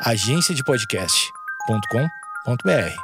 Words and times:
agenciadepodcast.com.br. 0.00 2.96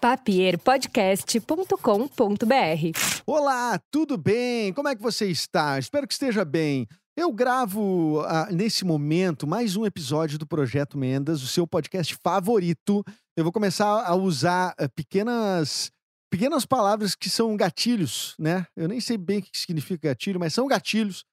papierpodcast.com.br. 0.00 2.98
Olá, 3.26 3.78
tudo 3.90 4.16
bem? 4.16 4.72
Como 4.72 4.88
é 4.88 4.96
que 4.96 5.02
você 5.02 5.26
está? 5.26 5.78
Espero 5.78 6.06
que 6.06 6.14
esteja 6.14 6.42
bem. 6.44 6.86
Eu 7.14 7.30
gravo 7.32 8.22
ah, 8.26 8.48
nesse 8.50 8.84
momento 8.84 9.46
mais 9.46 9.76
um 9.76 9.84
episódio 9.84 10.38
do 10.38 10.46
Projeto 10.46 10.96
Mendas, 10.96 11.42
o 11.42 11.46
seu 11.46 11.66
podcast 11.66 12.16
favorito. 12.22 13.04
Eu 13.36 13.44
vou 13.44 13.52
começar 13.52 14.06
a 14.06 14.14
usar 14.14 14.74
ah, 14.78 14.88
pequenas 14.88 15.90
pequenas 16.30 16.66
palavras 16.66 17.14
que 17.14 17.30
são 17.30 17.56
gatilhos, 17.56 18.34
né? 18.38 18.66
Eu 18.76 18.88
nem 18.88 19.00
sei 19.00 19.16
bem 19.16 19.38
o 19.38 19.42
que 19.42 19.58
significa 19.58 20.08
gatilho, 20.08 20.40
mas 20.40 20.54
são 20.54 20.66
gatilhos 20.66 21.24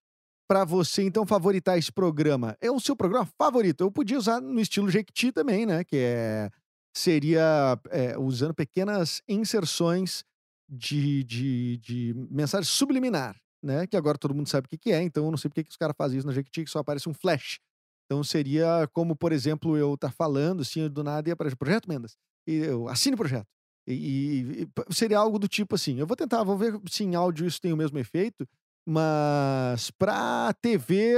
para 0.48 0.66
você 0.66 1.04
então 1.04 1.26
favoritar 1.26 1.78
esse 1.78 1.92
programa. 1.92 2.58
É 2.62 2.70
o 2.70 2.80
seu 2.80 2.96
programa 2.96 3.28
favorito. 3.38 3.82
Eu 3.82 3.92
podia 3.92 4.18
usar 4.18 4.42
no 4.42 4.60
estilo 4.60 4.90
Jequiti 4.90 5.32
também, 5.32 5.66
né? 5.66 5.84
Que 5.84 5.98
é 5.98 6.50
seria 6.96 7.80
é, 7.90 8.18
usando 8.18 8.54
pequenas 8.54 9.22
inserções 9.28 10.24
de, 10.70 11.24
de, 11.24 11.78
de 11.78 12.14
mensagem 12.30 12.70
subliminar, 12.70 13.36
né? 13.64 13.88
Que 13.88 13.98
agora 13.98 14.18
todo 14.18 14.36
mundo 14.36 14.48
sabe 14.48 14.68
o 14.68 14.70
que, 14.70 14.78
que 14.78 14.92
é, 14.92 15.02
então 15.02 15.26
eu 15.26 15.32
não 15.32 15.38
sei 15.38 15.50
porque 15.50 15.64
que 15.64 15.72
os 15.72 15.78
caras 15.78 15.96
fazem 15.98 16.20
isso 16.20 16.28
na 16.28 16.34
Jequiti, 16.34 16.64
que 16.64 16.70
só 16.70 16.80
aparece 16.80 17.10
um 17.10 17.14
flash. 17.14 17.60
Então 18.06 18.24
seria 18.24 18.88
como, 18.94 19.16
por 19.16 19.32
exemplo, 19.32 19.76
eu 19.76 19.96
estar 19.96 20.10
tá 20.10 20.14
falando 20.14 20.62
assim, 20.62 20.88
do 20.88 21.04
nada 21.04 21.28
e 21.28 21.32
aparece 21.32 21.56
Projeto 21.56 21.90
Mendas. 21.90 22.16
E 22.48 22.58
eu 22.58 22.88
assine 22.88 23.16
o 23.16 23.18
projeto. 23.18 23.48
E, 23.88 24.64
e, 24.64 24.94
seria 24.94 25.20
algo 25.20 25.38
do 25.38 25.48
tipo 25.48 25.76
assim. 25.76 26.00
Eu 26.00 26.08
vou 26.08 26.16
tentar, 26.16 26.44
vou 26.44 26.58
ver 26.58 26.80
se 26.90 27.04
em 27.04 27.16
áudio 27.16 27.46
isso 27.46 27.62
tem 27.62 27.74
o 27.74 27.78
mesmo 27.78 27.98
efeito, 28.00 28.48
mas 28.88 29.92
pra 29.92 30.54
TV 30.62 31.16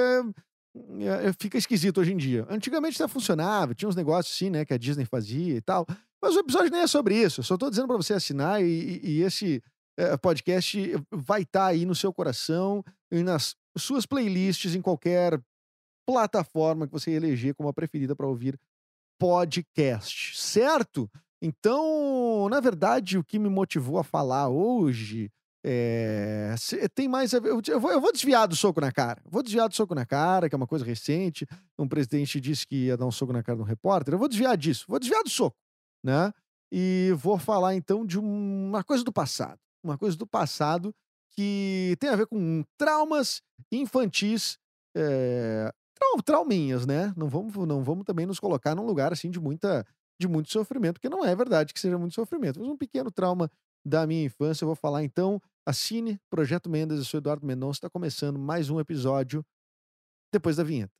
é, 0.99 1.33
fica 1.39 1.57
esquisito 1.57 2.01
hoje 2.01 2.13
em 2.13 2.17
dia. 2.17 2.45
Antigamente 2.49 3.01
até 3.01 3.11
funcionava, 3.11 3.73
tinha 3.73 3.89
uns 3.89 3.95
negócios 3.95 4.35
assim, 4.35 4.49
né, 4.49 4.65
que 4.65 4.73
a 4.73 4.77
Disney 4.77 5.05
fazia 5.05 5.55
e 5.55 5.61
tal. 5.61 5.85
Mas 6.21 6.35
o 6.35 6.39
episódio 6.39 6.71
nem 6.71 6.81
é 6.81 6.87
sobre 6.87 7.15
isso. 7.15 7.41
Eu 7.41 7.43
só 7.43 7.57
tô 7.57 7.69
dizendo 7.69 7.87
para 7.87 7.97
você 7.97 8.13
assinar 8.13 8.63
e, 8.63 8.99
e 9.03 9.21
esse 9.21 9.61
é, 9.97 10.17
podcast 10.17 10.77
vai 11.11 11.43
estar 11.43 11.59
tá 11.59 11.65
aí 11.67 11.85
no 11.85 11.95
seu 11.95 12.13
coração 12.13 12.83
e 13.11 13.23
nas 13.23 13.55
suas 13.77 14.05
playlists 14.05 14.75
em 14.75 14.81
qualquer 14.81 15.39
plataforma 16.05 16.85
que 16.85 16.93
você 16.93 17.11
eleger 17.11 17.55
como 17.55 17.69
a 17.69 17.73
preferida 17.73 18.15
para 18.15 18.27
ouvir 18.27 18.59
podcast, 19.19 20.37
certo? 20.37 21.09
Então, 21.41 22.47
na 22.49 22.59
verdade, 22.59 23.17
o 23.17 23.23
que 23.23 23.37
me 23.37 23.49
motivou 23.49 23.97
a 23.97 24.03
falar 24.03 24.49
hoje 24.49 25.31
é, 25.67 26.53
tem 26.93 27.07
mais 27.07 27.33
a 27.33 27.39
ver. 27.39 27.49
Eu 27.49 27.79
vou, 27.79 27.91
eu 27.91 27.99
vou, 27.99 28.11
desviar 28.11 28.47
do 28.47 28.55
soco 28.55 28.79
na 28.79 28.91
cara. 28.91 29.19
Vou 29.25 29.41
desviar 29.41 29.67
do 29.67 29.73
soco 29.73 29.95
na 29.95 30.05
cara, 30.05 30.47
que 30.47 30.53
é 30.53 30.57
uma 30.57 30.67
coisa 30.67 30.85
recente. 30.85 31.47
Um 31.77 31.87
presidente 31.87 32.39
disse 32.39 32.67
que 32.67 32.85
ia 32.85 32.97
dar 32.97 33.07
um 33.07 33.11
soco 33.11 33.33
na 33.33 33.41
cara 33.41 33.55
de 33.57 33.63
um 33.63 33.65
repórter. 33.65 34.13
Eu 34.13 34.19
vou 34.19 34.29
desviar 34.29 34.55
disso. 34.55 34.85
Vou 34.87 34.99
desviar 34.99 35.23
do 35.23 35.29
soco, 35.29 35.57
né? 36.03 36.31
E 36.71 37.13
vou 37.17 37.39
falar 37.39 37.73
então 37.73 38.05
de 38.05 38.19
uma 38.19 38.83
coisa 38.83 39.03
do 39.03 39.11
passado. 39.11 39.57
Uma 39.83 39.97
coisa 39.97 40.15
do 40.15 40.27
passado 40.27 40.93
que 41.31 41.97
tem 41.99 42.11
a 42.11 42.15
ver 42.15 42.27
com 42.27 42.63
traumas 42.77 43.41
infantis. 43.71 44.59
É, 44.95 45.73
trauminhas, 46.23 46.85
né? 46.85 47.11
Não 47.17 47.27
vamos, 47.27 47.55
não 47.67 47.83
vamos 47.83 48.05
também 48.05 48.25
nos 48.25 48.39
colocar 48.39 48.75
num 48.75 48.85
lugar 48.85 49.11
assim 49.11 49.31
de 49.31 49.39
muita 49.39 49.85
de 50.19 50.27
muito 50.27 50.51
sofrimento, 50.51 50.95
porque 50.95 51.09
não 51.09 51.25
é 51.25 51.35
verdade 51.35 51.73
que 51.73 51.79
seja 51.79 51.97
muito 51.97 52.15
sofrimento, 52.15 52.59
mas 52.59 52.69
um 52.69 52.77
pequeno 52.77 53.11
trauma 53.11 53.49
da 53.85 54.07
minha 54.07 54.23
infância. 54.23 54.63
Eu 54.63 54.67
vou 54.67 54.75
falar 54.75 55.03
então. 55.03 55.41
Assine 55.65 56.19
Projeto 56.29 56.69
Mendes, 56.69 56.97
eu 56.97 57.03
sou 57.03 57.17
Eduardo 57.17 57.45
Mendonça, 57.45 57.77
está 57.77 57.89
começando 57.89 58.37
mais 58.37 58.69
um 58.69 58.79
episódio 58.79 59.43
depois 60.31 60.55
da 60.55 60.63
vinheta. 60.63 60.93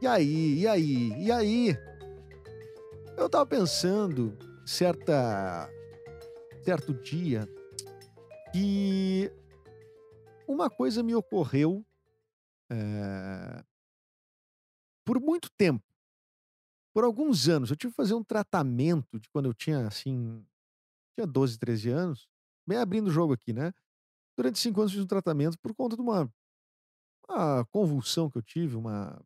E 0.00 0.06
aí? 0.06 0.58
E 0.58 0.66
aí? 0.66 1.12
E 1.16 1.32
aí? 1.32 1.76
Eu 3.16 3.28
tava 3.28 3.46
pensando 3.46 4.36
certa 4.66 5.70
certo 6.64 6.92
dia 6.92 7.48
que 8.52 9.32
uma 10.52 10.70
coisa 10.70 11.02
me 11.02 11.14
ocorreu 11.14 11.84
é, 12.70 13.64
por 15.04 15.20
muito 15.20 15.50
tempo, 15.50 15.84
por 16.94 17.04
alguns 17.04 17.48
anos. 17.48 17.70
Eu 17.70 17.76
tive 17.76 17.92
que 17.92 17.96
fazer 17.96 18.14
um 18.14 18.24
tratamento 18.24 19.18
de 19.18 19.28
quando 19.28 19.46
eu 19.46 19.54
tinha, 19.54 19.86
assim, 19.86 20.44
tinha 21.14 21.26
12, 21.26 21.58
13 21.58 21.90
anos, 21.90 22.28
bem 22.66 22.78
abrindo 22.78 23.08
o 23.08 23.12
jogo 23.12 23.32
aqui, 23.32 23.52
né? 23.52 23.72
Durante 24.36 24.58
cinco 24.58 24.80
anos 24.80 24.92
fiz 24.92 25.02
um 25.02 25.06
tratamento 25.06 25.58
por 25.58 25.74
conta 25.74 25.96
de 25.96 26.02
uma, 26.02 26.32
uma 27.28 27.64
convulsão 27.66 28.30
que 28.30 28.38
eu 28.38 28.42
tive, 28.42 28.76
uma 28.76 29.20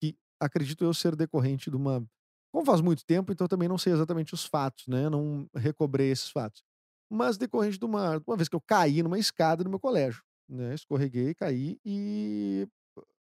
que 0.00 0.16
acredito 0.40 0.84
eu 0.84 0.92
ser 0.92 1.16
decorrente 1.16 1.70
de 1.70 1.76
uma 1.76 2.06
como 2.50 2.64
faz 2.64 2.80
muito 2.80 3.04
tempo, 3.04 3.30
então 3.30 3.46
também 3.46 3.68
não 3.68 3.76
sei 3.76 3.92
exatamente 3.92 4.32
os 4.32 4.44
fatos, 4.44 4.86
né? 4.88 5.04
Eu 5.04 5.10
não 5.10 5.48
recobrei 5.54 6.10
esses 6.10 6.30
fatos. 6.30 6.64
Mas 7.10 7.36
decorrente 7.36 7.78
de 7.78 7.84
uma, 7.84 8.22
uma 8.26 8.36
vez 8.36 8.48
que 8.48 8.56
eu 8.56 8.60
caí 8.60 9.02
numa 9.02 9.18
escada 9.18 9.62
no 9.62 9.70
meu 9.70 9.78
colégio 9.78 10.22
né? 10.48 10.74
Escorreguei, 10.74 11.34
caí 11.34 11.78
e, 11.84 12.66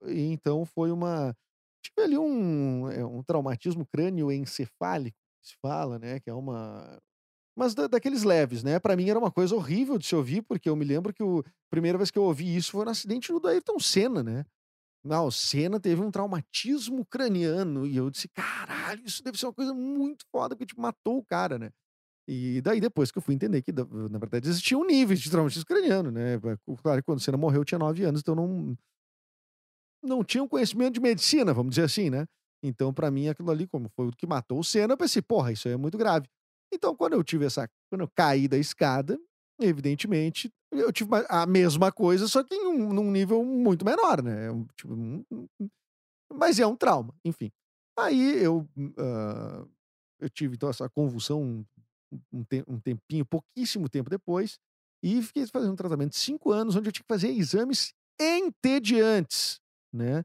e 0.08 0.22
então 0.32 0.66
foi 0.66 0.92
uma 0.92 1.36
tive 1.84 2.02
ali 2.04 2.18
um, 2.18 2.90
é, 2.90 3.06
um 3.06 3.24
traumatismo 3.24 3.86
crânioencefálico, 3.86 5.18
que 5.42 5.50
se 5.50 5.56
fala, 5.62 6.00
né? 6.00 6.20
Que 6.20 6.30
é 6.30 6.34
uma 6.34 7.00
mas 7.58 7.74
da, 7.74 7.88
daqueles 7.88 8.24
leves, 8.24 8.64
né? 8.64 8.80
Para 8.80 8.96
mim 8.96 9.10
era 9.10 9.20
uma 9.20 9.32
coisa 9.32 9.56
horrível 9.56 9.98
de 9.98 10.06
se 10.06 10.16
ouvir, 10.16 10.42
porque 10.42 10.70
eu 10.70 10.76
me 10.76 10.84
lembro 10.86 11.14
que 11.14 11.24
a 11.24 11.44
primeira 11.70 11.98
vez 11.98 12.12
que 12.12 12.20
eu 12.20 12.24
ouvi 12.24 12.56
isso 12.56 12.72
foi 12.72 12.86
no 12.86 12.92
acidente 12.92 13.32
do 13.32 13.48
Ayrton 13.48 13.80
Senna, 13.80 14.22
né? 14.22 14.46
Não, 15.04 15.28
o 15.28 15.32
Senna 15.32 15.80
teve 15.80 16.02
um 16.02 16.12
traumatismo 16.12 17.06
craniano 17.06 17.86
e 17.86 17.96
eu 17.96 18.10
disse, 18.10 18.28
caralho, 18.30 19.06
isso 19.06 19.24
deve 19.24 19.38
ser 19.38 19.46
uma 19.46 19.54
coisa 19.54 19.74
muito 19.74 20.26
foda, 20.32 20.56
porque 20.56 20.66
tipo, 20.66 20.82
matou 20.82 21.20
o 21.20 21.26
cara, 21.26 21.60
né? 21.60 21.72
E 22.28 22.60
daí 22.62 22.80
depois 22.82 23.12
que 23.12 23.18
eu 23.18 23.22
fui 23.22 23.36
entender 23.36 23.62
que, 23.62 23.72
na 23.72 24.18
verdade, 24.18 24.50
existia 24.50 24.78
um 24.78 24.86
nível 24.86 25.16
de 25.16 25.30
traumatismo 25.30 25.66
craniano, 25.66 26.10
né? 26.10 26.40
Claro 26.82 27.02
que 27.02 27.06
quando 27.06 27.20
você 27.20 27.32
morreu 27.32 27.62
eu 27.62 27.66
tinha 27.66 27.78
nove 27.78 28.04
anos, 28.04 28.22
então 28.22 28.34
não, 28.34 28.76
não 30.04 30.24
tinha 30.24 30.44
um 30.44 30.48
conhecimento 30.48 30.96
de 30.96 31.00
medicina, 31.00 31.54
vamos 31.54 31.72
dizer 31.72 31.86
assim, 31.86 32.10
né? 32.10 32.26
Então, 32.64 32.92
para 32.92 33.12
mim, 33.12 33.28
aquilo 33.28 33.52
ali, 33.52 33.68
como 33.68 33.90
foi 33.96 34.08
o 34.08 34.12
que 34.12 34.26
matou 34.26 34.60
o 34.60 34.64
Senna, 34.64 34.94
eu 34.94 34.98
pensei, 34.98 35.22
porra, 35.22 35.52
isso 35.52 35.68
aí 35.68 35.76
é 35.76 35.78
muito 35.78 35.98
grave. 35.98 36.28
Então, 36.74 36.96
quando 36.96 37.14
eu 37.14 37.24
tive 37.24 37.46
essa. 37.46 37.70
Quando 37.90 38.02
eu 38.02 38.10
caí 38.16 38.48
da 38.48 38.58
escada, 38.58 39.20
evidentemente, 39.62 40.52
eu 40.72 40.92
tive 40.92 41.12
a 41.30 41.46
mesma 41.46 41.92
coisa, 41.92 42.28
só 42.28 42.44
que 42.44 42.56
em 42.56 42.66
um, 42.66 42.92
num 42.92 43.12
nível 43.12 43.44
muito 43.46 43.86
menor, 43.86 44.24
né? 44.24 44.48
Tipo, 44.76 44.96
mas 46.34 46.60
é 46.60 46.66
um 46.66 46.76
trauma, 46.76 47.14
enfim. 47.24 47.52
Aí 47.98 48.44
eu. 48.44 48.68
Uh, 48.78 49.70
eu 50.20 50.30
tive 50.30 50.56
então 50.56 50.70
essa 50.70 50.90
convulsão 50.90 51.66
um, 52.32 52.44
te 52.44 52.64
um 52.68 52.80
tempinho, 52.80 53.26
pouquíssimo 53.26 53.90
tempo 53.90 54.10
depois, 54.10 54.58
e 55.04 55.22
fiquei 55.22 55.46
fazendo 55.48 55.74
um 55.74 55.76
tratamento 55.76 56.12
de 56.12 56.18
cinco 56.18 56.52
anos, 56.52 56.76
onde 56.76 56.90
eu 56.90 56.92
tinha 56.92 57.04
que 57.04 57.14
fazer 57.14 57.30
exames 57.30 57.94
entediantes, 58.20 59.60
né? 59.94 60.24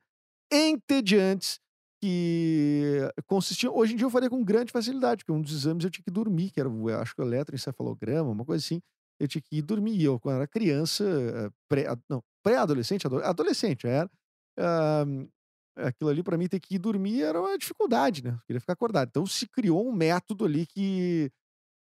Entediantes, 0.53 1.61
que 2.03 2.99
consistiam. 3.27 3.77
Hoje 3.77 3.93
em 3.93 3.97
dia 3.97 4.07
eu 4.07 4.11
faria 4.11 4.31
com 4.31 4.43
grande 4.43 4.73
facilidade, 4.73 5.19
porque 5.19 5.33
um 5.33 5.43
dos 5.43 5.53
exames 5.53 5.85
eu 5.85 5.91
tinha 5.91 6.03
que 6.03 6.11
dormir, 6.11 6.51
que 6.51 6.59
era, 6.59 6.71
acho 7.01 7.15
que 7.15 7.21
o 7.21 7.25
eletroencefalograma, 7.25 8.31
uma 8.31 8.45
coisa 8.45 8.65
assim. 8.65 8.81
Eu 9.21 9.29
tinha 9.29 9.43
que 9.43 9.57
ir 9.59 9.63
dormir. 9.63 10.03
Eu, 10.03 10.19
quando 10.19 10.37
era 10.37 10.49
criança, 10.49 11.05
eh, 11.05 11.51
pré, 11.69 11.85
não, 12.09 12.23
pré-adolescente, 12.43 13.07
adolescente, 13.07 13.87
era. 13.87 14.11
Uh, 14.59 15.29
aquilo 15.77 16.11
ali 16.11 16.23
para 16.23 16.37
mim 16.39 16.49
ter 16.49 16.61
que 16.61 16.75
ir 16.75 16.79
dormir 16.79 17.23
era 17.23 17.41
uma 17.41 17.57
dificuldade, 17.59 18.25
né? 18.25 18.31
Eu 18.31 18.41
queria 18.47 18.61
ficar 18.61 18.73
acordado. 18.73 19.09
Então 19.09 19.27
se 19.27 19.47
criou 19.47 19.87
um 19.87 19.93
método 19.93 20.45
ali 20.47 20.67
que 20.67 21.31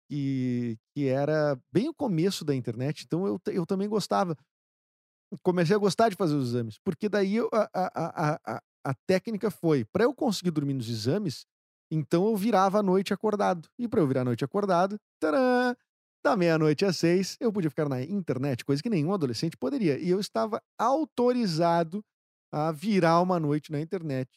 que, 0.08 0.78
que 0.94 1.06
era 1.06 1.58
bem 1.72 1.88
o 1.88 1.94
começo 1.94 2.44
da 2.44 2.54
internet, 2.54 3.04
então 3.04 3.26
eu, 3.26 3.40
eu 3.46 3.66
também 3.66 3.88
gostava. 3.88 4.36
Comecei 5.42 5.74
a 5.74 5.78
gostar 5.78 6.08
de 6.08 6.16
fazer 6.16 6.34
os 6.34 6.50
exames, 6.50 6.78
porque 6.84 7.08
daí 7.08 7.36
eu, 7.36 7.48
a, 7.52 7.68
a, 7.74 8.38
a, 8.56 8.62
a 8.84 8.94
técnica 9.06 9.50
foi: 9.50 9.84
para 9.84 10.04
eu 10.04 10.14
conseguir 10.14 10.52
dormir 10.52 10.74
nos 10.74 10.88
exames, 10.88 11.44
então 11.90 12.26
eu 12.26 12.36
virava 12.36 12.78
a 12.78 12.82
noite 12.82 13.12
acordado. 13.12 13.68
E 13.78 13.88
para 13.88 14.00
eu 14.00 14.06
virar 14.06 14.20
a 14.22 14.24
noite 14.24 14.44
acordado, 14.44 14.96
tcharam, 15.20 15.76
da 16.24 16.36
meia-noite 16.36 16.84
às 16.84 16.96
seis, 16.96 17.36
eu 17.40 17.52
podia 17.52 17.70
ficar 17.70 17.88
na 17.88 18.02
internet, 18.02 18.64
coisa 18.64 18.82
que 18.82 18.90
nenhum 18.90 19.12
adolescente 19.14 19.56
poderia. 19.56 19.96
E 19.98 20.10
eu 20.10 20.18
estava 20.18 20.60
autorizado 20.76 22.04
a 22.52 22.72
virar 22.72 23.20
uma 23.20 23.38
noite 23.38 23.70
na 23.70 23.80
internet. 23.80 24.28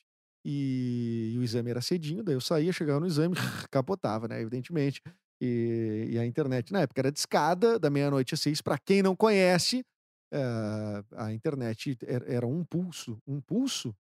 E, 0.46 1.34
e 1.34 1.38
o 1.40 1.44
exame 1.44 1.72
era 1.72 1.82
cedinho, 1.82 2.24
daí 2.24 2.36
eu 2.36 2.42
saía, 2.42 2.72
chegava 2.72 3.00
no 3.00 3.08
exame, 3.08 3.36
capotava, 3.72 4.28
né? 4.28 4.40
Evidentemente. 4.42 5.02
E, 5.42 6.10
e, 6.12 6.20
a 6.20 6.26
internet 6.26 6.72
na 6.74 6.82
época 6.82 7.02
era 7.02 7.12
de 7.12 7.20
escada, 7.20 7.80
da 7.80 7.90
meia-noite 7.90 8.34
às 8.34 8.42
seis. 8.42 8.62
Para 8.62 8.78
quem 8.78 9.02
não 9.02 9.16
conhece, 9.16 9.86
uh, 10.34 11.16
a 11.16 11.32
internet 11.32 11.98
era, 12.06 12.26
era, 12.26 12.48
um 12.48 12.64
pulso, 12.64 13.18
um 13.26 13.40
pulso, 13.40 13.96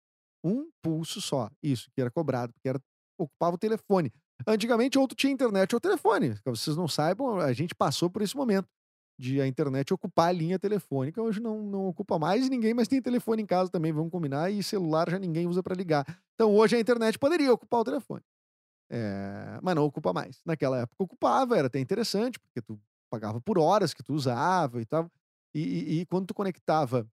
um 0.44 0.70
pulso 0.82 1.20
só. 1.20 1.50
Isso, 1.62 1.90
que 1.94 2.02
era 2.02 2.10
cobrado, 2.10 2.54
porque 2.54 2.70
era, 2.70 2.80
ocupava 3.20 3.56
o 3.56 3.60
telefone. 3.60 4.14
Antigamente, 4.48 4.98
ou 4.98 5.08
tu 5.08 5.16
tinha 5.16 5.32
internet 5.32 5.74
ou 5.74 5.82
telefone. 5.82 6.36
Pra 6.44 6.56
vocês 6.56 6.76
não 6.76 6.88
saibam, 6.88 7.40
a 7.40 7.52
gente 7.54 7.76
passou 7.76 8.10
por 8.10 8.22
esse 8.22 8.36
momento 8.36 8.68
de 9.18 9.40
a 9.40 9.48
internet 9.48 9.94
ocupar 9.94 10.30
a 10.30 10.32
linha 10.32 10.60
telefônica. 10.60 11.22
Hoje 11.22 11.40
não, 11.40 11.62
não 11.64 11.88
ocupa 11.88 12.20
mais 12.20 12.50
ninguém 12.50 12.74
mais 12.74 12.88
tem 12.88 13.02
telefone 13.02 13.44
em 13.44 13.46
casa 13.46 13.72
também, 13.72 13.92
vamos 13.92 14.12
combinar, 14.12 14.52
e 14.52 14.62
celular 14.62 15.10
já 15.10 15.18
ninguém 15.18 15.48
usa 15.48 15.64
para 15.64 15.76
ligar. 15.76 16.06
Então 16.34 16.54
hoje 16.54 16.76
a 16.76 16.80
internet 16.80 17.18
poderia 17.18 17.52
ocupar 17.54 17.82
o 17.82 17.84
telefone. 17.84 18.22
É, 18.90 19.60
mas 19.62 19.76
não 19.76 19.84
ocupa 19.84 20.14
mais. 20.14 20.42
Naquela 20.46 20.80
época 20.80 21.04
ocupava, 21.04 21.58
era 21.58 21.68
até 21.68 21.80
interessante, 21.80 22.40
porque 22.40 22.62
tu 22.62 22.80
pagava 23.10 23.42
por 23.42 23.58
horas 23.58 23.94
que 23.94 24.04
tu 24.04 24.14
usava 24.14 24.82
e 24.82 24.86
tal. 24.86 25.10
E, 25.54 25.62
e, 25.62 26.00
e 26.02 26.06
quando 26.06 26.28
tu 26.28 26.34
conectava 26.34 27.08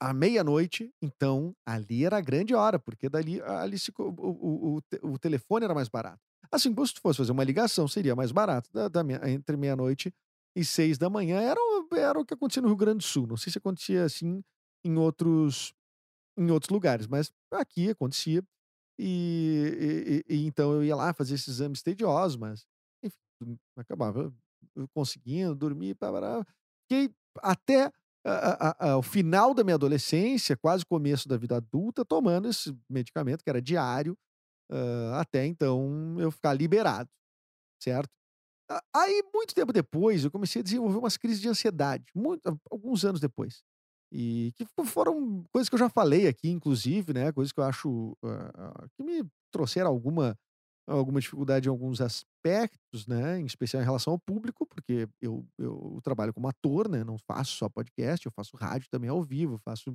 à, 0.00 0.14
meia-noite, 0.14 0.92
então 1.02 1.54
ali 1.66 2.04
era 2.04 2.16
a 2.18 2.20
grande 2.20 2.54
hora, 2.54 2.78
porque 2.78 3.08
dali 3.08 3.40
ali 3.42 3.78
se, 3.78 3.92
o, 3.98 4.02
o, 4.02 4.76
o, 4.76 5.12
o 5.12 5.18
telefone 5.18 5.64
era 5.64 5.74
mais 5.74 5.88
barato. 5.88 6.20
Assim, 6.50 6.74
se 6.86 6.94
tu 6.94 7.00
fosse 7.00 7.18
fazer 7.18 7.32
uma 7.32 7.44
ligação, 7.44 7.88
seria 7.88 8.14
mais 8.14 8.30
barato. 8.30 8.70
Da, 8.72 8.88
da 8.88 9.02
entre 9.28 9.56
meia-noite 9.56 10.14
e 10.54 10.64
seis 10.64 10.96
da 10.96 11.10
manhã 11.10 11.40
era, 11.40 11.60
era 11.96 12.18
o 12.18 12.24
que 12.24 12.34
acontecia 12.34 12.62
no 12.62 12.68
Rio 12.68 12.76
Grande 12.76 12.98
do 12.98 13.04
Sul. 13.04 13.26
Não 13.26 13.36
sei 13.36 13.52
se 13.52 13.58
acontecia 13.58 14.04
assim 14.04 14.42
em 14.84 14.96
outros, 14.96 15.74
em 16.38 16.50
outros 16.50 16.70
lugares, 16.70 17.06
mas 17.06 17.32
aqui 17.52 17.90
acontecia. 17.90 18.42
E, 18.98 20.24
e, 20.28 20.34
e, 20.34 20.46
então 20.46 20.72
eu 20.72 20.84
ia 20.84 20.96
lá 20.96 21.12
fazer 21.12 21.34
esses 21.34 21.48
exames 21.48 21.82
tediosos, 21.82 22.36
mas 22.36 22.66
enfim, 23.02 23.58
acabava 23.76 24.32
conseguindo 24.94 25.54
dormir. 25.54 25.96
Fiquei 26.88 27.14
até 27.42 27.92
a, 28.24 28.68
a, 28.68 28.90
a, 28.90 28.98
o 28.98 29.02
final 29.02 29.54
da 29.54 29.62
minha 29.62 29.74
adolescência, 29.74 30.56
quase 30.56 30.84
começo 30.84 31.28
da 31.28 31.36
vida 31.36 31.56
adulta, 31.56 32.04
tomando 32.04 32.48
esse 32.48 32.76
medicamento 32.90 33.44
que 33.44 33.50
era 33.50 33.62
diário, 33.62 34.16
uh, 34.70 35.14
até 35.14 35.46
então 35.46 36.16
eu 36.18 36.30
ficar 36.30 36.52
liberado, 36.52 37.08
certo? 37.82 38.10
Aí, 38.92 39.22
muito 39.32 39.54
tempo 39.54 39.72
depois, 39.72 40.24
eu 40.24 40.30
comecei 40.30 40.60
a 40.60 40.64
desenvolver 40.64 40.98
umas 40.98 41.16
crises 41.16 41.40
de 41.40 41.48
ansiedade, 41.48 42.04
muito, 42.12 42.42
alguns 42.68 43.04
anos 43.04 43.20
depois. 43.20 43.62
E 44.18 44.50
que 44.56 44.64
foram 44.86 45.44
coisas 45.52 45.68
que 45.68 45.74
eu 45.74 45.78
já 45.78 45.90
falei 45.90 46.26
aqui, 46.26 46.48
inclusive, 46.48 47.12
né? 47.12 47.30
Coisas 47.32 47.52
que 47.52 47.60
eu 47.60 47.64
acho 47.64 48.16
uh, 48.24 48.88
que 48.96 49.02
me 49.02 49.22
trouxeram 49.52 49.90
alguma, 49.90 50.34
alguma 50.88 51.20
dificuldade 51.20 51.68
em 51.68 51.70
alguns 51.70 52.00
aspectos, 52.00 53.06
né? 53.06 53.38
Em 53.38 53.44
especial 53.44 53.82
em 53.82 53.84
relação 53.84 54.14
ao 54.14 54.18
público, 54.18 54.64
porque 54.66 55.06
eu, 55.20 55.46
eu 55.58 56.00
trabalho 56.02 56.32
como 56.32 56.48
ator, 56.48 56.88
né? 56.88 57.04
Não 57.04 57.18
faço 57.18 57.56
só 57.58 57.68
podcast, 57.68 58.24
eu 58.24 58.32
faço 58.32 58.56
rádio 58.56 58.88
também 58.90 59.10
ao 59.10 59.22
vivo, 59.22 59.58
faço, 59.58 59.94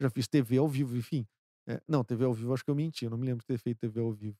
já 0.00 0.08
fiz 0.10 0.28
TV 0.28 0.58
ao 0.58 0.68
vivo, 0.68 0.96
enfim. 0.96 1.26
É, 1.68 1.80
não, 1.88 2.04
TV 2.04 2.24
ao 2.24 2.32
vivo 2.32 2.54
acho 2.54 2.64
que 2.64 2.70
eu 2.70 2.76
menti, 2.76 3.04
eu 3.04 3.10
não 3.10 3.18
me 3.18 3.26
lembro 3.26 3.40
de 3.40 3.48
ter 3.48 3.58
feito 3.58 3.80
TV 3.80 3.98
ao 3.98 4.12
vivo. 4.12 4.36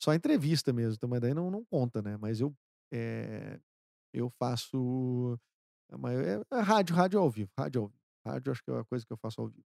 Só 0.00 0.14
entrevista 0.14 0.72
mesmo, 0.72 0.94
então, 0.94 1.08
mas 1.08 1.20
daí 1.20 1.34
não, 1.34 1.50
não 1.50 1.64
conta, 1.64 2.00
né? 2.00 2.16
Mas 2.16 2.40
eu 2.40 2.54
é, 2.92 3.58
eu 4.12 4.30
faço. 4.30 5.36
É, 5.92 6.56
é, 6.56 6.60
rádio, 6.60 6.94
rádio 6.94 7.18
ao 7.18 7.28
vivo. 7.28 7.50
Rádio 7.58 7.82
ao 7.82 7.88
vivo. 7.88 7.99
Rádio 8.26 8.52
acho 8.52 8.62
que 8.62 8.70
é 8.70 8.74
uma 8.74 8.84
coisa 8.84 9.04
que 9.04 9.12
eu 9.12 9.16
faço 9.16 9.40
ao 9.40 9.48
vivo. 9.48 9.64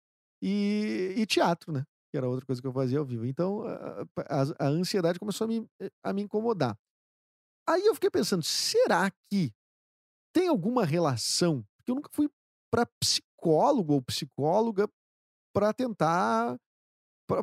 E, 0.42 1.14
e 1.16 1.26
teatro, 1.26 1.72
né? 1.72 1.84
Que 2.10 2.16
era 2.16 2.28
outra 2.28 2.44
coisa 2.46 2.60
que 2.60 2.66
eu 2.66 2.72
fazia 2.72 2.98
ao 2.98 3.04
vivo. 3.04 3.26
Então 3.26 3.62
a, 3.64 4.02
a, 4.20 4.66
a 4.66 4.68
ansiedade 4.68 5.18
começou 5.18 5.44
a 5.44 5.48
me, 5.48 5.68
a 6.02 6.12
me 6.12 6.22
incomodar. 6.22 6.78
Aí 7.68 7.84
eu 7.84 7.94
fiquei 7.94 8.10
pensando, 8.10 8.42
será 8.42 9.10
que 9.30 9.52
tem 10.32 10.48
alguma 10.48 10.84
relação? 10.84 11.64
Porque 11.76 11.90
eu 11.90 11.94
nunca 11.96 12.10
fui 12.12 12.28
para 12.70 12.86
psicólogo 13.00 13.94
ou 13.94 14.02
psicóloga 14.02 14.88
para 15.52 15.72
tentar 15.72 16.58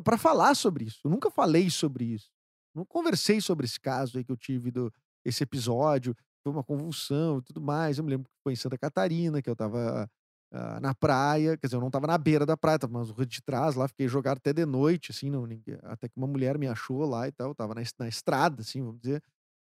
para 0.02 0.16
falar 0.16 0.54
sobre 0.54 0.86
isso. 0.86 1.00
Eu 1.04 1.10
nunca 1.10 1.30
falei 1.30 1.68
sobre 1.68 2.04
isso. 2.06 2.30
Não 2.74 2.86
conversei 2.86 3.40
sobre 3.40 3.66
esse 3.66 3.78
caso 3.78 4.16
aí 4.16 4.24
que 4.24 4.32
eu 4.32 4.36
tive 4.36 4.70
do, 4.70 4.92
esse 5.24 5.42
episódio, 5.42 6.16
foi 6.42 6.52
uma 6.52 6.64
convulsão 6.64 7.38
e 7.38 7.42
tudo 7.42 7.60
mais. 7.60 7.98
Eu 7.98 8.04
me 8.04 8.10
lembro 8.10 8.28
que 8.28 8.42
foi 8.42 8.52
em 8.52 8.56
Santa 8.56 8.78
Catarina, 8.78 9.42
que 9.42 9.48
eu 9.48 9.56
tava 9.56 10.10
uh, 10.54 10.80
na 10.80 10.94
praia, 10.94 11.56
quer 11.56 11.66
dizer, 11.66 11.76
eu 11.76 11.80
não 11.80 11.90
tava 11.90 12.06
na 12.06 12.16
beira 12.16 12.46
da 12.46 12.56
praia, 12.56 12.78
tava 12.78 13.02
ruas 13.02 13.26
de 13.26 13.42
trás 13.42 13.74
lá, 13.74 13.88
fiquei 13.88 14.06
jogado 14.06 14.38
até 14.38 14.52
de 14.52 14.64
noite, 14.64 15.10
assim, 15.10 15.28
não, 15.28 15.46
ninguém, 15.46 15.76
até 15.82 16.08
que 16.08 16.16
uma 16.16 16.26
mulher 16.26 16.56
me 16.56 16.68
achou 16.68 17.04
lá 17.04 17.26
e 17.26 17.32
tal, 17.32 17.48
eu 17.48 17.54
tava 17.54 17.74
na, 17.74 17.82
na 17.98 18.08
estrada, 18.08 18.62
assim, 18.62 18.82
vamos 18.82 19.00
dizer, 19.00 19.22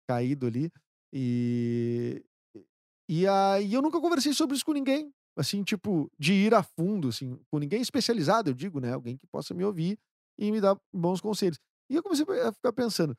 caído 0.07 0.47
ali. 0.47 0.71
E, 1.13 2.23
e 3.09 3.27
aí 3.27 3.73
eu 3.73 3.81
nunca 3.81 3.99
conversei 3.99 4.33
sobre 4.33 4.55
isso 4.55 4.65
com 4.65 4.73
ninguém, 4.73 5.13
assim, 5.37 5.63
tipo, 5.63 6.09
de 6.17 6.33
ir 6.33 6.53
a 6.53 6.63
fundo, 6.63 7.09
assim, 7.09 7.39
com 7.51 7.59
ninguém 7.59 7.81
especializado, 7.81 8.49
eu 8.49 8.53
digo, 8.53 8.79
né? 8.79 8.93
Alguém 8.93 9.17
que 9.17 9.27
possa 9.27 9.53
me 9.53 9.63
ouvir 9.63 9.99
e 10.37 10.51
me 10.51 10.59
dar 10.59 10.77
bons 10.93 11.21
conselhos. 11.21 11.59
E 11.89 11.95
eu 11.95 12.03
comecei 12.03 12.25
a 12.41 12.51
ficar 12.51 12.73
pensando, 12.73 13.15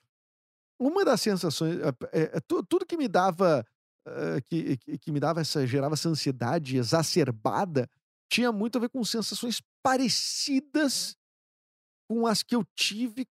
uma 0.79 1.05
das 1.05 1.21
sensações, 1.21 1.79
é, 2.13 2.37
é, 2.37 2.41
tudo 2.41 2.87
que 2.87 2.97
me 2.97 3.09
dava, 3.09 3.67
uh, 4.09 4.43
que, 4.47 4.77
que, 4.79 4.99
que, 4.99 5.13
me 5.13 5.21
dava 5.21 5.41
essa, 5.41 5.67
gerava 5.67 5.95
essa 5.95 6.09
ansiedade 6.09 6.77
exacerbada, 6.77 7.89
tinha 8.31 8.53
muito 8.53 8.79
a 8.79 8.81
ver 8.81 8.89
com 8.89 9.05
sensações 9.05 9.63
parecidas 9.83 11.17
com 12.09 12.27
as 12.27 12.43
que 12.43 12.55
eu 12.55 12.65
tive 12.75 13.27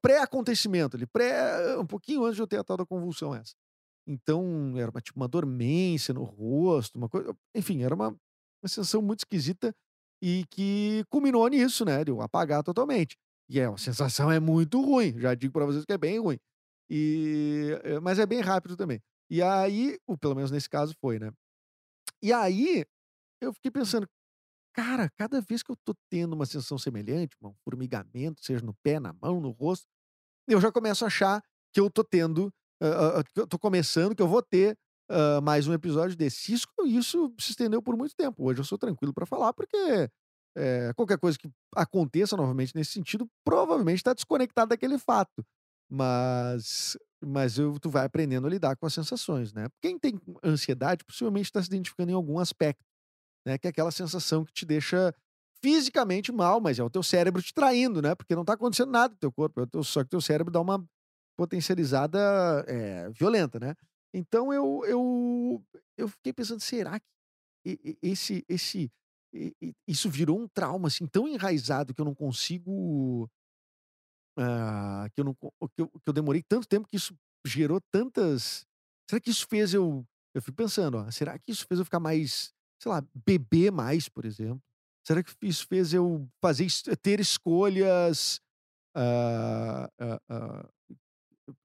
pré-acontecimento, 0.00 0.96
ali, 0.96 1.06
pré, 1.06 1.76
um 1.78 1.86
pouquinho 1.86 2.24
antes 2.24 2.36
de 2.36 2.42
eu 2.42 2.46
ter 2.46 2.58
a 2.58 2.64
tal 2.64 2.76
da 2.76 2.86
convulsão 2.86 3.34
essa. 3.34 3.54
Então, 4.06 4.74
era 4.76 4.90
uma, 4.90 5.00
tipo, 5.00 5.18
uma 5.18 5.28
dormência 5.28 6.12
no 6.12 6.24
rosto, 6.24 6.96
uma 6.96 7.08
coisa. 7.08 7.34
Enfim, 7.54 7.82
era 7.82 7.94
uma, 7.94 8.08
uma 8.08 8.68
sensação 8.68 9.00
muito 9.00 9.20
esquisita 9.20 9.74
e 10.20 10.44
que 10.50 11.04
culminou 11.08 11.46
nisso, 11.48 11.84
né? 11.84 12.04
De 12.04 12.10
eu 12.10 12.20
apagar 12.20 12.62
totalmente. 12.62 13.16
E 13.48 13.60
é, 13.60 13.66
a 13.66 13.76
sensação 13.76 14.30
é 14.30 14.40
muito 14.40 14.80
ruim. 14.80 15.18
Já 15.18 15.34
digo 15.34 15.52
para 15.52 15.66
vocês 15.66 15.84
que 15.84 15.92
é 15.92 15.98
bem 15.98 16.18
ruim. 16.18 16.38
E, 16.94 17.78
eh, 17.84 18.00
mas 18.00 18.18
é 18.18 18.26
bem 18.26 18.42
rápido 18.42 18.76
também. 18.76 19.00
E 19.30 19.40
aí, 19.42 19.98
ou 20.06 20.18
pelo 20.18 20.34
menos 20.34 20.50
nesse 20.50 20.68
caso 20.68 20.94
foi, 21.00 21.18
né? 21.18 21.32
E 22.22 22.30
aí, 22.34 22.84
eu 23.40 23.54
fiquei 23.54 23.70
pensando, 23.70 24.06
cara, 24.74 25.10
cada 25.16 25.40
vez 25.40 25.62
que 25.62 25.72
eu 25.72 25.76
tô 25.86 25.94
tendo 26.10 26.34
uma 26.34 26.44
sensação 26.44 26.76
semelhante, 26.76 27.34
um 27.42 27.54
formigamento, 27.64 28.44
seja 28.44 28.62
no 28.62 28.74
pé, 28.82 29.00
na 29.00 29.14
mão, 29.14 29.40
no 29.40 29.50
rosto, 29.52 29.86
eu 30.46 30.60
já 30.60 30.70
começo 30.70 31.04
a 31.04 31.08
achar 31.08 31.42
que 31.72 31.80
eu 31.80 31.90
tô 31.90 32.04
tendo, 32.04 32.52
uh, 32.82 33.20
uh, 33.20 33.24
que 33.34 33.40
eu 33.40 33.46
tô 33.46 33.58
começando, 33.58 34.14
que 34.14 34.20
eu 34.20 34.28
vou 34.28 34.42
ter 34.42 34.76
uh, 35.10 35.40
mais 35.42 35.66
um 35.66 35.72
episódio 35.72 36.14
desse. 36.14 36.52
Isso, 36.52 36.66
isso 36.84 37.34
se 37.40 37.52
estendeu 37.52 37.82
por 37.82 37.96
muito 37.96 38.14
tempo. 38.14 38.44
Hoje 38.44 38.60
eu 38.60 38.64
sou 38.64 38.76
tranquilo 38.76 39.14
para 39.14 39.24
falar, 39.24 39.54
porque 39.54 40.10
é, 40.56 40.92
qualquer 40.94 41.18
coisa 41.18 41.38
que 41.38 41.50
aconteça 41.74 42.36
novamente 42.36 42.74
nesse 42.74 42.92
sentido, 42.92 43.26
provavelmente 43.44 43.98
está 43.98 44.12
desconectado 44.12 44.68
daquele 44.68 44.98
fato. 44.98 45.42
Mas, 45.94 46.96
mas 47.22 47.58
eu, 47.58 47.78
tu 47.78 47.90
vai 47.90 48.06
aprendendo 48.06 48.46
a 48.46 48.50
lidar 48.50 48.76
com 48.76 48.86
as 48.86 48.94
sensações, 48.94 49.52
né? 49.52 49.68
Quem 49.82 49.98
tem 49.98 50.18
ansiedade 50.42 51.04
possivelmente 51.04 51.48
está 51.48 51.60
se 51.60 51.68
identificando 51.68 52.10
em 52.10 52.14
algum 52.14 52.38
aspecto, 52.38 52.82
né? 53.46 53.58
Que 53.58 53.66
é 53.66 53.70
aquela 53.70 53.90
sensação 53.90 54.42
que 54.42 54.52
te 54.54 54.64
deixa 54.64 55.14
fisicamente 55.62 56.32
mal, 56.32 56.60
mas 56.60 56.78
é 56.78 56.82
o 56.82 56.88
teu 56.88 57.02
cérebro 57.02 57.42
te 57.42 57.52
traindo, 57.52 58.00
né? 58.00 58.14
Porque 58.14 58.34
não 58.34 58.40
está 58.42 58.54
acontecendo 58.54 58.90
nada 58.90 59.12
no 59.12 59.18
teu 59.18 59.30
corpo, 59.30 59.60
é 59.60 59.66
teu, 59.66 59.84
só 59.84 60.02
que 60.02 60.08
teu 60.08 60.20
cérebro 60.20 60.50
dá 60.50 60.62
uma 60.62 60.82
potencializada 61.36 62.18
é, 62.66 63.10
violenta, 63.10 63.60
né? 63.60 63.74
Então 64.14 64.50
eu, 64.50 64.82
eu, 64.86 65.62
eu 65.98 66.08
fiquei 66.08 66.32
pensando, 66.32 66.60
será 66.60 66.98
que 66.98 67.06
esse, 68.02 68.44
esse 68.48 68.90
isso 69.86 70.10
virou 70.10 70.38
um 70.38 70.48
trauma, 70.48 70.88
assim, 70.88 71.06
tão 71.06 71.26
enraizado 71.28 71.94
que 71.94 72.00
eu 72.00 72.04
não 72.04 72.14
consigo. 72.14 73.30
Ah, 74.38 75.06
que, 75.14 75.20
eu 75.20 75.24
não, 75.24 75.34
que, 75.34 75.82
eu, 75.82 75.88
que 75.88 76.08
eu 76.08 76.12
demorei 76.12 76.42
tanto 76.42 76.66
tempo 76.66 76.88
que 76.88 76.96
isso 76.96 77.14
gerou 77.46 77.80
tantas. 77.90 78.66
Será 79.08 79.20
que 79.20 79.30
isso 79.30 79.46
fez 79.48 79.74
eu. 79.74 80.04
Eu 80.34 80.40
fico 80.40 80.56
pensando, 80.56 80.96
ó, 80.98 81.10
será 81.10 81.38
que 81.38 81.50
isso 81.50 81.66
fez 81.66 81.78
eu 81.78 81.84
ficar 81.84 82.00
mais, 82.00 82.52
sei 82.80 82.90
lá, 82.90 83.04
beber 83.26 83.70
mais, 83.70 84.08
por 84.08 84.24
exemplo? 84.24 84.62
Será 85.06 85.22
que 85.22 85.32
isso 85.42 85.66
fez 85.66 85.92
eu 85.92 86.26
fazer 86.40 86.66
ter 87.02 87.20
escolhas 87.20 88.40
uh, 88.96 89.84
uh, 90.02 90.34
uh, 90.34 90.96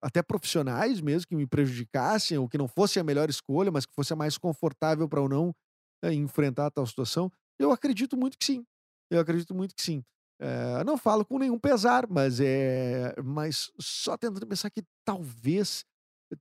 até 0.02 0.22
profissionais 0.22 1.00
mesmo 1.00 1.28
que 1.28 1.36
me 1.36 1.48
prejudicassem 1.48 2.38
ou 2.38 2.50
que 2.50 2.58
não 2.58 2.68
fosse 2.68 3.00
a 3.00 3.04
melhor 3.04 3.30
escolha, 3.30 3.72
mas 3.72 3.86
que 3.86 3.94
fosse 3.94 4.12
a 4.12 4.16
mais 4.16 4.38
confortável 4.38 5.08
para 5.08 5.22
eu 5.22 5.30
não 5.30 5.56
eh, 6.04 6.14
enfrentar 6.14 6.72
tal 6.72 6.86
situação? 6.86 7.32
Eu 7.60 7.72
acredito 7.72 8.18
muito 8.18 8.38
que 8.38 8.46
sim. 8.46 8.66
Eu 9.10 9.20
acredito 9.20 9.54
muito 9.54 9.76
que 9.76 9.82
sim. 9.82 10.04
Eh, 10.40 10.84
não 10.84 10.98
falo 10.98 11.26
com 11.26 11.40
nenhum 11.40 11.58
pesar, 11.60 12.08
mas 12.08 12.40
é, 12.40 13.16
mas 13.24 13.72
só 13.80 14.16
tentando 14.16 14.46
pensar 14.46 14.70
que 14.70 14.84
talvez 15.04 15.84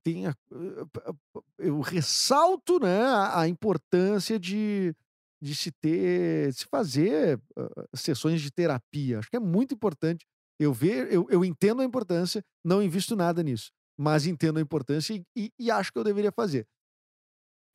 tenha, 0.03 0.35
eh, 0.51 1.13
eu 1.57 1.79
ressalto, 1.81 2.79
né, 2.79 3.03
a, 3.33 3.47
importância 3.47 4.39
de, 4.39 4.93
de 5.41 5.55
se 5.55 5.71
ter, 5.71 6.51
de 6.51 6.59
se 6.59 6.65
fazer 6.65 7.39
uh, 7.57 7.97
sessões 7.97 8.41
de 8.41 8.51
terapia. 8.51 9.19
Acho 9.19 9.29
que 9.29 9.37
é 9.37 9.39
muito 9.39 9.73
importante. 9.73 10.25
Eu 10.59 10.73
ver, 10.73 11.11
eu, 11.11 11.27
eu 11.29 11.45
entendo 11.45 11.81
a 11.81 11.85
importância, 11.85 12.43
não 12.63 12.83
invisto 12.83 13.15
nada 13.15 13.41
nisso, 13.41 13.71
mas 13.97 14.27
entendo 14.27 14.57
a 14.59 14.61
importância 14.61 15.13
e, 15.13 15.23
e, 15.35 15.51
e 15.59 15.71
acho 15.71 15.91
que 15.91 15.99
eu 15.99 16.03
deveria 16.03 16.31
fazer 16.31 16.67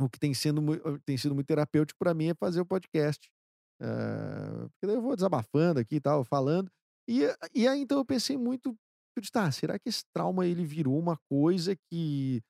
o 0.01 0.09
que 0.09 0.19
tem, 0.19 0.35
sendo, 0.35 0.63
tem 1.05 1.17
sido 1.17 1.35
muito 1.35 1.47
terapêutico 1.47 1.99
para 1.99 2.15
mim 2.15 2.29
é 2.29 2.35
fazer 2.35 2.61
o 2.61 2.67
podcast. 2.67 3.31
Uh, 3.83 4.69
porque 4.71 4.87
daí 4.87 4.95
eu 4.97 5.03
vou 5.03 5.17
desabafando 5.17 5.81
aqui 5.81 5.97
e 5.97 6.01
tal, 6.01 6.25
falando. 6.25 6.71
E, 7.09 7.23
e 7.55 7.67
aí 7.67 7.81
então 7.81 7.99
eu 7.99 8.05
pensei 8.05 8.37
muito 8.37 8.77
tá, 9.33 9.51
será 9.53 9.79
que 9.79 9.89
esse 9.91 10.05
trauma 10.15 10.47
ele 10.47 10.65
virou 10.65 10.99
uma 10.99 11.19
coisa 11.31 11.77
que, 11.91 12.41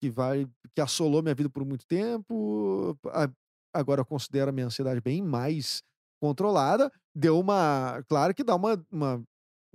que 0.00 0.10
vai 0.10 0.46
que 0.74 0.80
assolou 0.80 1.22
minha 1.22 1.34
vida 1.34 1.50
por 1.50 1.64
muito 1.64 1.86
tempo? 1.86 2.96
A- 3.08 3.30
Agora 3.74 4.02
eu 4.02 4.06
considero 4.06 4.50
a 4.50 4.52
minha 4.52 4.66
ansiedade 4.66 5.00
bem 5.00 5.22
mais 5.22 5.82
controlada. 6.20 6.92
Deu 7.14 7.40
uma, 7.40 8.02
claro 8.06 8.34
que 8.34 8.44
dá 8.44 8.54
uma, 8.54 8.84
uma 8.92 9.24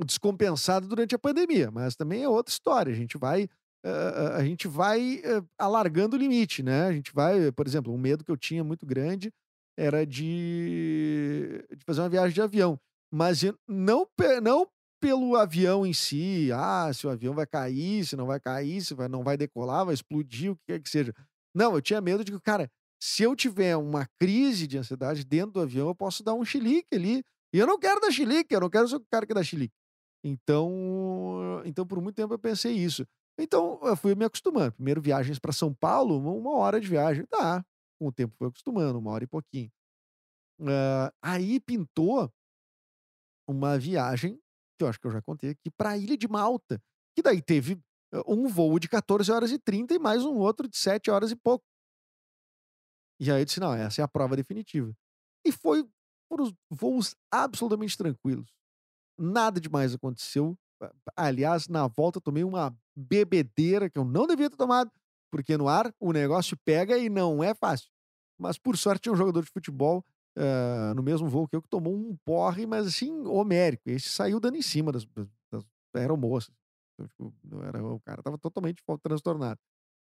descompensada 0.05 0.87
durante 0.87 1.15
a 1.15 1.19
pandemia, 1.19 1.71
mas 1.71 1.95
também 1.95 2.23
é 2.23 2.29
outra 2.29 2.51
história. 2.51 2.93
A 2.93 2.95
gente 2.95 3.17
vai 3.17 3.49
a, 3.83 4.37
a- 4.37 4.45
gente 4.45 4.67
vai 4.67 5.21
eh, 5.23 5.41
alargando 5.57 6.15
o 6.15 6.19
limite, 6.19 6.61
né? 6.63 6.85
A 6.87 6.93
gente 6.93 7.11
vai, 7.13 7.51
por 7.51 7.65
exemplo, 7.67 7.93
um 7.93 7.97
medo 7.97 8.23
que 8.23 8.31
eu 8.31 8.37
tinha 8.37 8.63
muito 8.63 8.85
grande 8.85 9.31
era 9.77 10.05
de, 10.05 11.63
de 11.69 11.85
fazer 11.85 12.01
uma 12.01 12.09
viagem 12.09 12.33
de 12.33 12.41
avião, 12.41 12.79
mas 13.11 13.43
não, 13.67 14.07
não 14.41 14.67
pelo 14.99 15.35
avião 15.35 15.85
em 15.85 15.93
si, 15.93 16.49
ah, 16.51 16.91
se 16.91 17.05
o 17.05 17.09
avião 17.09 17.33
vai 17.33 17.45
cair, 17.45 18.05
se 18.05 18.15
não 18.15 18.25
vai 18.25 18.39
cair, 18.39 18.83
se 18.83 18.93
vai, 18.93 19.07
não 19.07 19.23
vai 19.23 19.37
decolar, 19.37 19.85
vai 19.85 19.93
explodir, 19.93 20.51
o 20.51 20.55
que 20.55 20.63
quer 20.67 20.81
que 20.81 20.89
seja. 20.89 21.13
Não, 21.53 21.75
eu 21.75 21.81
tinha 21.81 22.01
medo 22.01 22.23
de 22.23 22.31
que, 22.31 22.39
cara, 22.39 22.69
se 22.99 23.23
eu 23.23 23.35
tiver 23.35 23.75
uma 23.77 24.07
crise 24.19 24.65
de 24.65 24.77
ansiedade 24.77 25.23
dentro 25.23 25.51
do 25.51 25.61
avião, 25.61 25.87
eu 25.87 25.95
posso 25.95 26.23
dar 26.23 26.33
um 26.33 26.43
chilique 26.43 26.87
ali. 26.93 27.23
E 27.53 27.59
eu 27.59 27.67
não 27.67 27.79
quero 27.79 28.01
dar 28.01 28.11
chilique, 28.11 28.53
eu 28.53 28.59
não 28.59 28.69
quero 28.69 28.87
ser 28.87 28.95
o 28.95 29.05
cara 29.11 29.25
que 29.25 29.33
dá 29.33 29.43
chilique. 29.43 29.73
Então, 30.23 31.61
então 31.63 31.85
por 31.85 32.01
muito 32.01 32.15
tempo 32.15 32.33
eu 32.33 32.39
pensei 32.39 32.73
isso. 32.73 33.05
Então, 33.39 33.79
eu 33.83 33.95
fui 33.95 34.15
me 34.15 34.25
acostumando. 34.25 34.73
Primeiro, 34.73 34.99
viagens 34.99 35.37
para 35.37 35.53
São 35.53 35.71
Paulo, 35.73 36.17
uma 36.17 36.57
hora 36.57 36.81
de 36.81 36.87
viagem. 36.87 37.23
Tá, 37.27 37.63
com 37.99 38.07
o 38.07 38.11
tempo 38.13 38.35
fui 38.37 38.47
acostumando, 38.47 38.99
uma 38.99 39.11
hora 39.11 39.23
e 39.23 39.27
pouquinho. 39.27 39.71
Ah, 40.67 41.13
aí 41.21 41.59
pintou 41.59 42.31
uma 43.47 43.77
viagem, 43.77 44.39
que 44.77 44.83
eu 44.83 44.87
acho 44.87 44.99
que 44.99 45.07
eu 45.07 45.11
já 45.11 45.21
contei 45.21 45.51
aqui, 45.51 45.69
para 45.71 45.91
a 45.91 45.97
Ilha 45.97 46.17
de 46.17 46.27
Malta, 46.27 46.81
que 47.15 47.21
daí 47.21 47.41
teve 47.41 47.79
eh, 48.13 48.21
um 48.27 48.47
voo 48.47 48.79
de 48.79 48.87
14 48.89 49.31
horas 49.31 49.51
e 49.51 49.59
30 49.59 49.93
e 49.93 49.99
mais 49.99 50.23
um 50.25 50.35
outro 50.35 50.67
de 50.67 50.77
7 50.77 51.09
horas 51.09 51.31
e 51.31 51.35
pouco. 51.35 51.63
E 53.19 53.31
aí 53.31 53.41
eu 53.41 53.45
disse: 53.45 53.59
não, 53.59 53.73
essa 53.73 54.01
é 54.01 54.03
a 54.03 54.07
prova 54.07 54.35
definitiva. 54.35 54.93
E 55.45 55.51
foi 55.51 55.87
foram 56.29 56.51
voos 56.69 57.15
absolutamente 57.31 57.97
tranquilos. 57.97 58.49
Nada 59.19 59.59
demais 59.61 59.93
aconteceu. 59.95 60.57
A- 60.81 60.93
Aliás, 61.27 61.67
na 61.67 61.87
volta 61.87 62.21
tomei 62.21 62.43
uma 62.43 62.75
bebedeira 62.97 63.89
que 63.89 63.99
eu 63.99 64.05
não 64.05 64.27
devia 64.27 64.49
ter 64.49 64.57
tomado, 64.57 64.91
porque 65.31 65.57
no 65.57 65.67
ar 65.67 65.93
o 65.99 66.11
negócio 66.11 66.57
pega 66.65 66.97
e 66.97 67.09
não 67.09 67.43
é 67.43 67.53
fácil. 67.53 67.89
Mas 68.39 68.57
por 68.57 68.77
sorte 68.77 69.03
tinha 69.03 69.13
um 69.13 69.17
jogador 69.17 69.43
de 69.43 69.51
futebol 69.51 70.03
ah, 70.37 70.93
no 70.95 71.01
mesmo 71.01 71.27
voo 71.27 71.47
que 71.47 71.55
eu 71.55 71.61
que 71.61 71.67
tomou 71.67 71.95
um 71.95 72.15
porre, 72.23 72.67
mas 72.67 72.85
assim, 72.85 73.25
homérico. 73.25 73.89
Esse 73.89 74.09
saiu 74.09 74.39
dando 74.39 74.55
em 74.55 74.61
cima 74.61 74.91
das, 74.91 75.05
das, 75.51 75.65
aeromoças. 75.95 76.53
Então, 76.93 77.07
tipo, 77.07 77.33
não 77.43 77.63
era, 77.63 77.83
o 77.83 77.99
cara 78.01 78.21
tava 78.21 78.37
totalmente 78.37 78.83
transtornado. 79.01 79.59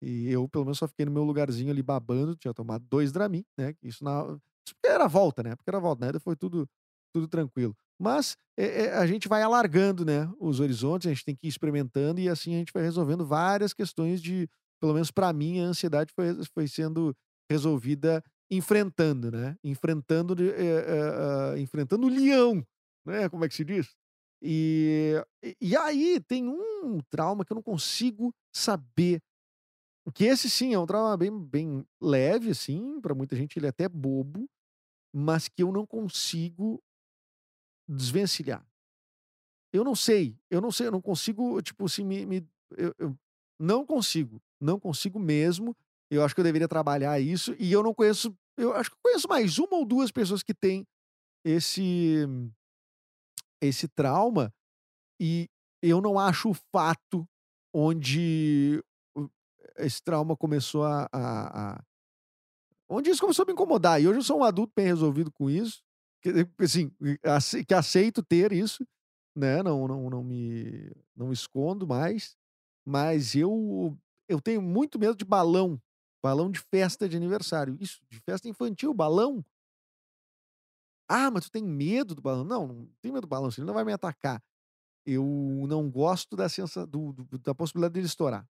E 0.00 0.28
eu, 0.30 0.48
pelo 0.48 0.64
menos, 0.64 0.78
só 0.78 0.86
fiquei 0.86 1.06
no 1.06 1.12
meu 1.12 1.24
lugarzinho 1.24 1.70
ali 1.70 1.82
babando, 1.82 2.36
tinha 2.36 2.54
tomado 2.54 2.84
dois 2.88 3.10
Dramin, 3.10 3.44
né? 3.58 3.74
Isso, 3.82 4.04
na, 4.04 4.22
isso 4.64 4.74
porque 4.76 4.88
era 4.88 5.08
volta, 5.08 5.42
né? 5.42 5.56
Porque 5.56 5.70
era 5.70 5.80
volta, 5.80 6.06
né? 6.06 6.18
Foi 6.20 6.36
tudo, 6.36 6.68
tudo 7.12 7.26
tranquilo. 7.26 7.76
Mas 8.00 8.36
é, 8.56 8.84
é, 8.84 8.94
a 8.94 9.06
gente 9.06 9.28
vai 9.28 9.42
alargando, 9.42 10.04
né? 10.04 10.32
Os 10.38 10.60
horizontes, 10.60 11.06
a 11.08 11.10
gente 11.10 11.24
tem 11.24 11.34
que 11.34 11.46
ir 11.46 11.50
experimentando 11.50 12.20
e 12.20 12.28
assim 12.28 12.54
a 12.54 12.58
gente 12.58 12.72
vai 12.72 12.82
resolvendo 12.82 13.26
várias 13.26 13.72
questões 13.72 14.20
de, 14.20 14.48
pelo 14.82 14.94
menos 14.94 15.12
para 15.12 15.32
mim, 15.32 15.60
a 15.60 15.66
ansiedade 15.66 16.12
foi, 16.12 16.34
foi 16.52 16.66
sendo 16.66 17.16
resolvida 17.48 18.20
enfrentando, 18.50 19.30
né? 19.30 19.56
Enfrentando, 19.62 20.34
é, 20.42 20.48
é, 20.50 21.54
é, 21.54 21.60
enfrentando 21.60 22.04
o 22.08 22.10
leão, 22.10 22.66
né? 23.06 23.28
Como 23.28 23.44
é 23.44 23.48
que 23.48 23.54
se 23.54 23.64
diz? 23.64 23.94
E, 24.42 25.14
e 25.60 25.76
aí 25.76 26.18
tem 26.26 26.48
um 26.48 26.98
trauma 27.08 27.44
que 27.44 27.52
eu 27.52 27.54
não 27.54 27.62
consigo 27.62 28.34
saber 28.52 29.22
que 30.12 30.24
esse 30.24 30.50
sim 30.50 30.74
é 30.74 30.78
um 30.80 30.84
trauma 30.84 31.16
bem 31.16 31.30
bem 31.30 31.86
leve, 32.00 32.50
assim, 32.50 33.00
pra 33.00 33.14
muita 33.14 33.36
gente 33.36 33.56
ele 33.60 33.66
é 33.66 33.68
até 33.68 33.88
bobo, 33.88 34.50
mas 35.14 35.46
que 35.46 35.62
eu 35.62 35.70
não 35.70 35.86
consigo 35.86 36.82
desvencilhar. 37.88 38.66
Eu 39.72 39.84
não 39.84 39.94
sei, 39.94 40.36
eu 40.50 40.60
não 40.60 40.72
sei, 40.72 40.88
eu 40.88 40.90
não 40.90 41.00
consigo, 41.00 41.62
tipo 41.62 41.84
assim, 41.84 42.04
me 42.04 42.26
me 42.26 42.44
eu 42.76 42.92
eu 42.98 43.16
não 43.60 43.86
consigo, 43.86 44.42
não 44.62 44.80
consigo 44.80 45.18
mesmo. 45.20 45.76
Eu 46.10 46.24
acho 46.24 46.34
que 46.34 46.40
eu 46.42 46.44
deveria 46.44 46.68
trabalhar 46.68 47.20
isso 47.20 47.56
e 47.58 47.72
eu 47.72 47.82
não 47.82 47.94
conheço 47.94 48.34
eu 48.58 48.74
acho 48.74 48.90
que 48.90 48.96
eu 48.96 49.00
conheço 49.04 49.28
mais 49.28 49.58
uma 49.58 49.76
ou 49.78 49.86
2 49.86 50.10
pessoas 50.12 50.42
que 50.42 50.54
têm 50.54 50.86
esse 51.44 52.26
esse 53.60 53.88
trauma 53.88 54.52
e 55.20 55.48
eu 55.82 56.00
não 56.00 56.18
acho 56.18 56.50
o 56.50 56.54
fato 56.54 57.26
onde 57.74 58.82
esse 59.78 60.02
trauma 60.02 60.36
começou 60.36 60.84
a 60.84 61.08
a 61.12 61.74
a 61.78 61.84
onde 62.88 63.10
isso 63.10 63.20
começou 63.20 63.44
a 63.44 63.46
me 63.46 63.52
incomodar. 63.52 64.00
E 64.00 64.08
hoje 64.08 64.18
eu 64.18 64.22
sou 64.22 64.38
um 64.40 64.44
adulto 64.44 64.72
bem 64.76 64.86
resolvido 64.86 65.30
com 65.32 65.48
isso, 65.50 65.82
que 66.22 66.30
assim, 66.58 66.90
que 67.66 67.74
aceito 67.74 68.22
ter 68.22 68.52
isso, 68.52 68.86
né, 69.36 69.62
não 69.62 69.88
não 69.88 70.10
não 70.10 70.24
me 70.24 70.90
não 71.16 71.32
escondo 71.32 71.86
mais, 71.86 72.36
mas 72.86 73.34
eu 73.34 73.96
eu 74.28 74.40
tenho 74.40 74.62
muito 74.62 74.98
medo 74.98 75.16
de 75.16 75.24
balão, 75.24 75.80
balão 76.22 76.50
de 76.50 76.60
festa 76.60 77.08
de 77.08 77.16
aniversário. 77.16 77.76
Isso, 77.80 78.00
de 78.10 78.20
festa 78.20 78.48
infantil, 78.48 78.94
balão. 78.94 79.44
"Ah, 81.08 81.30
mas 81.30 81.44
tu 81.46 81.50
tem 81.50 81.62
medo 81.64 82.14
do 82.14 82.22
balão?" 82.22 82.44
Não, 82.44 82.66
não 82.66 82.88
tenho 83.00 83.14
medo 83.14 83.22
do 83.22 83.28
balão, 83.28 83.50
ele 83.56 83.66
não 83.66 83.74
vai 83.74 83.84
me 83.84 83.92
atacar. 83.92 84.42
Eu 85.06 85.24
não 85.68 85.90
gosto 85.90 86.36
da 86.36 86.48
sensa 86.48 86.86
do 86.86 87.12
do 87.12 87.38
da 87.40 87.54
possibilidade 87.54 87.94
dele 87.94 88.06
estourar. 88.06 88.46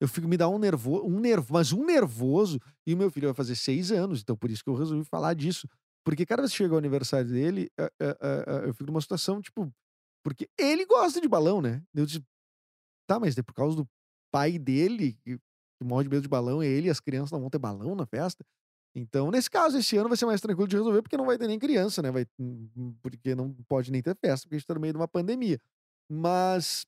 Eu 0.00 0.08
fico 0.08 0.28
me 0.28 0.36
dá 0.38 0.48
um 0.48 0.58
nervo 0.58 1.02
um 1.06 1.20
nervo 1.20 1.54
mas 1.54 1.72
um 1.72 1.84
nervoso, 1.86 2.60
e 2.86 2.94
o 2.94 2.98
meu 2.98 3.10
filho 3.10 3.28
vai 3.28 3.34
fazer 3.34 3.56
6 3.56 3.92
anos, 3.92 4.20
então 4.22 4.36
por 4.36 4.50
isso 4.50 4.64
que 4.64 4.70
eu 4.70 4.76
resolvi 4.76 5.04
falar 5.06 5.34
disso. 5.34 5.68
Porque 6.04 6.26
cada 6.26 6.42
vez 6.42 6.52
que 6.52 6.58
chega 6.58 6.74
o 6.74 6.78
aniversário 6.78 7.30
dele, 7.30 7.70
eh 7.78 7.90
eh 8.00 8.16
eh, 8.20 8.62
eu 8.68 8.74
fico 8.74 8.86
numa 8.90 9.00
situação, 9.02 9.40
tipo 9.42 9.72
porque 10.24 10.48
ele 10.58 10.86
gosta 10.86 11.20
de 11.20 11.28
balão, 11.28 11.62
né. 11.62 11.82
Eu 11.94 12.06
disse: 12.06 12.22
"Tá, 13.08 13.20
mas 13.20 13.38
é 13.38 13.42
por 13.42 13.54
causa 13.54 13.76
do 13.76 13.88
pai 14.32 14.58
dele 14.58 15.14
que 15.24 15.38
morre 15.84 16.04
de 16.04 16.10
medo 16.10 16.22
de 16.22 16.28
balão, 16.28 16.62
ele 16.62 16.88
e 16.88 16.90
as 16.90 17.00
crianças 17.00 17.32
não 17.32 17.40
vão 17.40 17.50
ter 17.50 17.58
balão 17.58 17.94
na 17.96 18.06
festa?" 18.06 18.44
Então, 18.96 19.30
nesse 19.30 19.50
caso, 19.50 19.78
esse 19.78 19.96
ano 19.96 20.08
vai 20.08 20.18
ser 20.18 20.26
mais 20.26 20.40
tranquilo 20.40 20.68
de 20.68 20.76
resolver, 20.76 21.02
porque 21.02 21.16
não 21.16 21.26
vai 21.26 21.38
ter 21.38 21.48
nem 21.48 21.58
criança, 21.58 22.02
né, 22.02 22.10
vai 22.12 22.26
hum 22.38 22.68
hum, 22.76 22.94
porque 23.02 23.34
não 23.34 23.52
pode 23.68 23.90
nem 23.92 24.02
ter 24.02 24.16
festa, 24.16 24.44
porque 24.46 24.56
a 24.56 24.58
gente 24.58 24.66
tá 24.68 24.74
no 24.74 24.80
meio 24.80 24.92
de 24.94 24.98
uma 25.00 25.08
pandemia. 25.08 25.58
Mas 26.10 26.84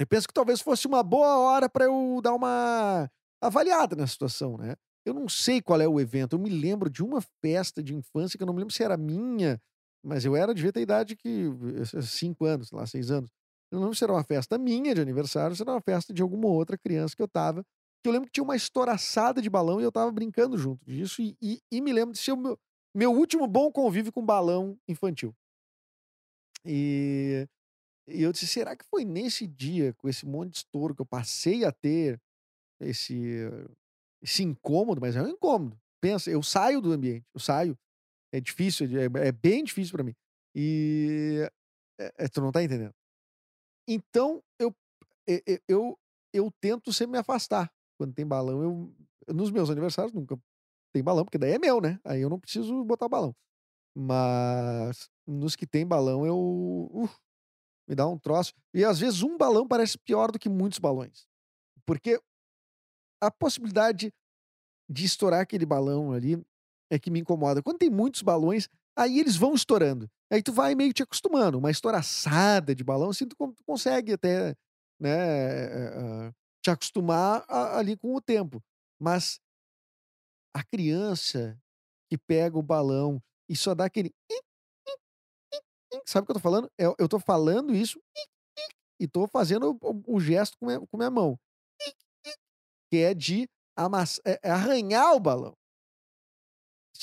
eu 0.00 0.06
penso 0.06 0.28
que 0.28 0.34
talvez 0.34 0.60
fosse 0.60 0.86
uma 0.86 1.02
boa 1.02 1.38
hora 1.38 1.68
para 1.68 1.84
eu 1.86 2.20
dar 2.22 2.34
uma 2.34 3.10
avaliada 3.42 3.96
na 3.96 4.06
situação, 4.06 4.56
né. 4.58 4.76
Eu 5.06 5.14
não 5.14 5.28
sei 5.28 5.62
qual 5.62 5.80
é 5.80 5.88
o 5.88 6.00
evento, 6.00 6.34
eu 6.36 6.40
me 6.40 6.50
lembro 6.50 6.90
de 6.90 7.02
uma 7.02 7.20
festa 7.42 7.82
de 7.82 7.94
infância 7.94 8.36
que 8.38 8.42
eu 8.42 8.46
não 8.46 8.54
me 8.54 8.60
lembro 8.60 8.74
se 8.74 8.82
era 8.84 8.96
minha, 8.96 9.60
mas 10.04 10.24
eu 10.24 10.36
era 10.36 10.54
devia 10.54 10.72
ter 10.72 10.80
idade 10.82 11.16
que 11.16 11.46
eh, 11.96 12.02
5 12.02 12.44
anos, 12.44 12.68
sei 12.68 12.78
lá, 12.78 12.86
6 12.86 13.10
anos. 13.10 13.30
Não 13.72 13.80
lembro 13.80 13.94
se 13.94 14.04
era 14.04 14.12
uma 14.12 14.24
festa 14.24 14.56
minha 14.58 14.94
de 14.94 15.00
aniversário, 15.00 15.50
ou 15.50 15.56
se 15.56 15.62
era 15.62 15.72
uma 15.72 15.80
festa 15.80 16.12
de 16.12 16.22
alguma 16.22 16.48
outra 16.48 16.78
criança 16.78 17.14
que 17.14 17.20
eu 17.22 17.26
estava, 17.26 17.62
que 18.02 18.08
eu 18.08 18.12
lembro 18.12 18.26
que 18.26 18.32
tinha 18.32 18.44
uma 18.44 18.56
estouraçada 18.56 19.42
de 19.42 19.50
balão 19.50 19.80
e 19.80 19.82
eu 19.84 19.88
estava 19.90 20.10
brincando 20.10 20.56
junto 20.56 20.84
disso 20.86 21.20
e 21.22 21.36
e 21.42 21.60
e 21.70 21.80
me 21.80 21.92
lembro 21.92 22.12
de 22.12 22.18
ser 22.18 22.32
o 22.32 22.36
meu 22.36 22.58
meu 22.94 23.12
último 23.12 23.46
bom 23.46 23.70
convívio 23.70 24.12
com 24.12 24.24
balão 24.24 24.76
infantil. 24.88 25.34
E 26.64 27.46
e 28.08 28.22
eu 28.22 28.32
disse: 28.32 28.46
"Será 28.48 28.76
que 28.76 28.84
foi 28.86 29.04
nesse 29.04 29.46
dia, 29.46 29.94
com 29.94 30.08
esse 30.08 30.26
monte 30.26 30.52
de 30.52 30.58
estouro, 30.58 30.94
que 30.94 31.02
eu 31.02 31.06
passei 31.06 31.64
a 31.64 31.72
ter 31.72 32.20
esse 32.80 33.16
esse 34.22 34.42
incômodo?" 34.44 35.00
Mas 35.00 35.16
é 35.16 35.22
um 35.22 35.28
incômodo. 35.28 35.78
Pensa, 36.02 36.30
eu 36.30 36.42
saio 36.42 36.80
do 36.82 36.92
ambiente, 36.92 37.26
eu 37.34 37.40
saio. 37.40 37.78
É 38.32 38.40
difícil, 38.40 38.86
é 39.00 39.28
é 39.28 39.32
bem 39.32 39.64
difícil 39.64 39.92
pra 39.94 40.04
mim. 40.04 40.14
E, 40.56 41.48
eh 42.00 42.12
eh, 42.18 42.28
tu 42.28 42.40
não 42.42 42.52
tá 42.52 42.62
entendendo. 42.64 42.94
Então 43.88 44.42
eu 44.60 44.74
e 45.26 45.42
e 45.48 45.62
eu 45.66 45.98
eu 46.32 46.52
tento 46.60 46.92
sempre 46.92 47.12
me 47.12 47.18
afastar. 47.18 47.72
Quando 47.98 48.14
tem 48.14 48.26
balão, 48.26 48.62
eu 48.62 48.94
nos 49.34 49.50
meus 49.50 49.70
aniversários 49.70 50.12
nunca 50.12 50.38
tem 50.92 51.02
balão, 51.02 51.24
porque 51.24 51.38
daí 51.38 51.52
é 51.52 51.58
meu, 51.58 51.80
né, 51.80 52.00
aí 52.04 52.20
eu 52.20 52.30
não 52.30 52.40
preciso 52.40 52.84
botar 52.84 53.08
balão. 53.08 53.34
Mas 53.96 55.10
nos 55.26 55.56
que 55.56 55.66
tem 55.66 55.86
balão 55.86 56.26
eu, 56.26 56.38
uh, 56.38 57.10
me 57.88 57.94
dá 57.94 58.06
um 58.06 58.18
troço. 58.18 58.54
E 58.74 58.84
às 58.84 58.98
vezes 58.98 59.22
um 59.22 59.36
balão 59.36 59.66
parece 59.66 59.98
pior 59.98 60.30
do 60.30 60.38
que 60.38 60.48
muitos 60.48 60.78
balões. 60.78 61.26
Porque 61.86 62.20
a 63.20 63.30
possibilidade 63.30 64.12
de 64.88 65.04
estourar 65.04 65.40
aquele 65.40 65.66
balão 65.66 66.12
ali 66.12 66.42
é 66.90 66.98
que 66.98 67.10
me 67.10 67.20
incomoda. 67.20 67.62
Quando 67.62 67.78
tem 67.78 67.90
muitos 67.90 68.22
balões, 68.22 68.68
aí 68.96 69.18
eles 69.18 69.36
vão 69.36 69.54
estourando. 69.54 70.10
Aí 70.30 70.42
tu 70.42 70.52
vai 70.52 70.74
meio 70.74 70.92
te 70.92 71.02
acostumando. 71.02 71.58
Uma 71.58 71.70
estouraçada 71.70 72.74
de 72.74 72.84
balão, 72.84 73.10
assim, 73.10 73.26
tu 73.26 73.36
con 73.36 73.52
tu 73.52 73.64
consegue 73.64 74.12
até, 74.12 74.54
né, 75.00 75.10
eh 75.10 76.28
eh, 76.28 76.32
te 76.62 76.70
acostumar 76.70 77.44
a 77.48 77.78
ali 77.78 77.96
com 77.96 78.14
o 78.14 78.20
tempo. 78.20 78.62
Mas 79.00 79.40
a 80.54 80.62
criança 80.64 81.58
que 82.10 82.18
pega 82.18 82.58
o 82.58 82.62
balão 82.62 83.22
e 83.48 83.56
só 83.56 83.74
dá 83.74 83.84
aquele 83.86 84.12
sabe 86.06 86.24
o 86.24 86.26
que 86.26 86.32
eu 86.32 86.34
tô 86.34 86.40
falando? 86.40 86.70
Eu 86.78 86.94
eu 86.98 87.08
tô 87.08 87.18
falando 87.18 87.74
isso 87.74 88.00
e 89.00 89.06
tô 89.08 89.26
fazendo 89.28 89.78
o, 90.06 90.20
gesto 90.20 90.56
com 90.58 90.86
com 90.86 90.96
minha 90.96 91.10
mão. 91.10 91.38
Que 92.90 92.98
é 92.98 93.14
de 93.14 93.48
é, 94.24 94.40
é 94.42 94.50
arranhar 94.50 95.14
o 95.14 95.20
balão. 95.20 95.54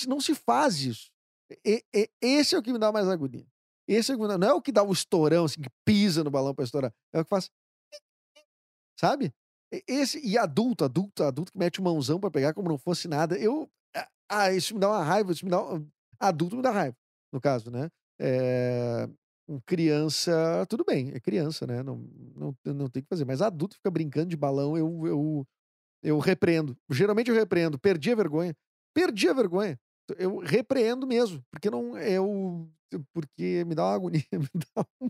Não 0.08 0.20
se 0.20 0.36
faz 0.36 0.80
isso. 0.82 1.15
E, 1.64 1.84
e, 1.94 2.10
esse 2.22 2.56
é 2.56 2.58
o 2.58 2.62
que 2.62 2.74
me 2.74 2.80
dá 2.80 2.92
mais 2.92 3.08
agonia. 3.08 3.46
Esse 3.88 4.12
é 4.12 4.16
o 4.16 4.18
que 4.18 4.24
me 4.24 4.28
dá, 4.28 4.38
não 4.38 4.48
é 4.48 4.54
o 4.54 4.62
que 4.62 4.72
dá 4.72 4.84
o 4.84 4.92
estourão, 4.92 5.46
assim, 5.46 5.62
que 5.62 5.70
pisa 5.86 6.24
no 6.24 6.32
balão 6.32 6.56
para 6.56 6.66
estourar. 6.66 6.94
É 7.14 7.20
o 7.20 7.24
que 7.24 7.30
faz. 7.30 7.50
Sabe? 9.00 9.34
Esse, 9.88 10.26
e 10.26 10.38
adulto, 10.38 10.86
adulto, 10.86 11.24
adulto 11.24 11.52
que 11.52 11.58
mete 11.58 11.80
o 11.80 11.84
mãozão 11.84 12.20
para 12.20 12.32
pegar 12.32 12.54
como 12.54 12.70
não 12.70 12.78
fosse 12.78 13.08
nada. 13.08 13.38
Eu. 13.38 13.70
Ah, 14.30 14.52
isso 14.52 14.74
me 14.74 14.80
dá 14.80 14.90
uma 14.90 15.04
raiva, 15.04 15.32
isso 15.32 15.46
me 15.46 15.52
dá. 15.52 15.60
Adulto 16.20 16.56
me 16.56 16.62
dá 16.62 16.72
raiva, 16.72 16.96
no 17.32 17.42
caso, 17.42 17.70
né? 17.70 17.90
É, 18.20 19.08
criança, 19.66 20.66
tudo 20.70 20.84
bem, 20.86 21.12
é 21.14 21.20
criança, 21.20 21.68
né? 21.68 21.84
Não, 21.84 21.98
não, 22.36 22.56
não 22.74 22.90
tem 22.90 23.04
que 23.04 23.10
fazer. 23.10 23.26
Mas 23.26 23.42
adulto 23.42 23.76
fica 23.76 23.92
brincando 23.92 24.30
de 24.30 24.38
balão, 24.38 24.78
eu, 24.78 25.06
eu, 25.06 25.48
eu 26.02 26.20
repreendo. 26.20 26.78
Geralmente 26.90 27.30
eu 27.30 27.36
repreendo. 27.36 27.78
Perdi 27.78 28.12
a 28.12 28.16
vergonha. 28.16 28.56
Perdi 28.94 29.28
a 29.30 29.34
vergonha. 29.34 29.80
Eu 30.18 30.38
repreendo 30.40 31.08
mesmo, 31.08 31.44
porque 31.52 31.70
não 31.70 31.98
eu 31.98 32.70
porque 33.14 33.66
me 33.66 33.76
dá 33.76 33.86
uma 33.86 33.96
agonia, 33.96 34.24
me 34.32 34.50
dá 34.54 34.82
uma, 34.82 35.10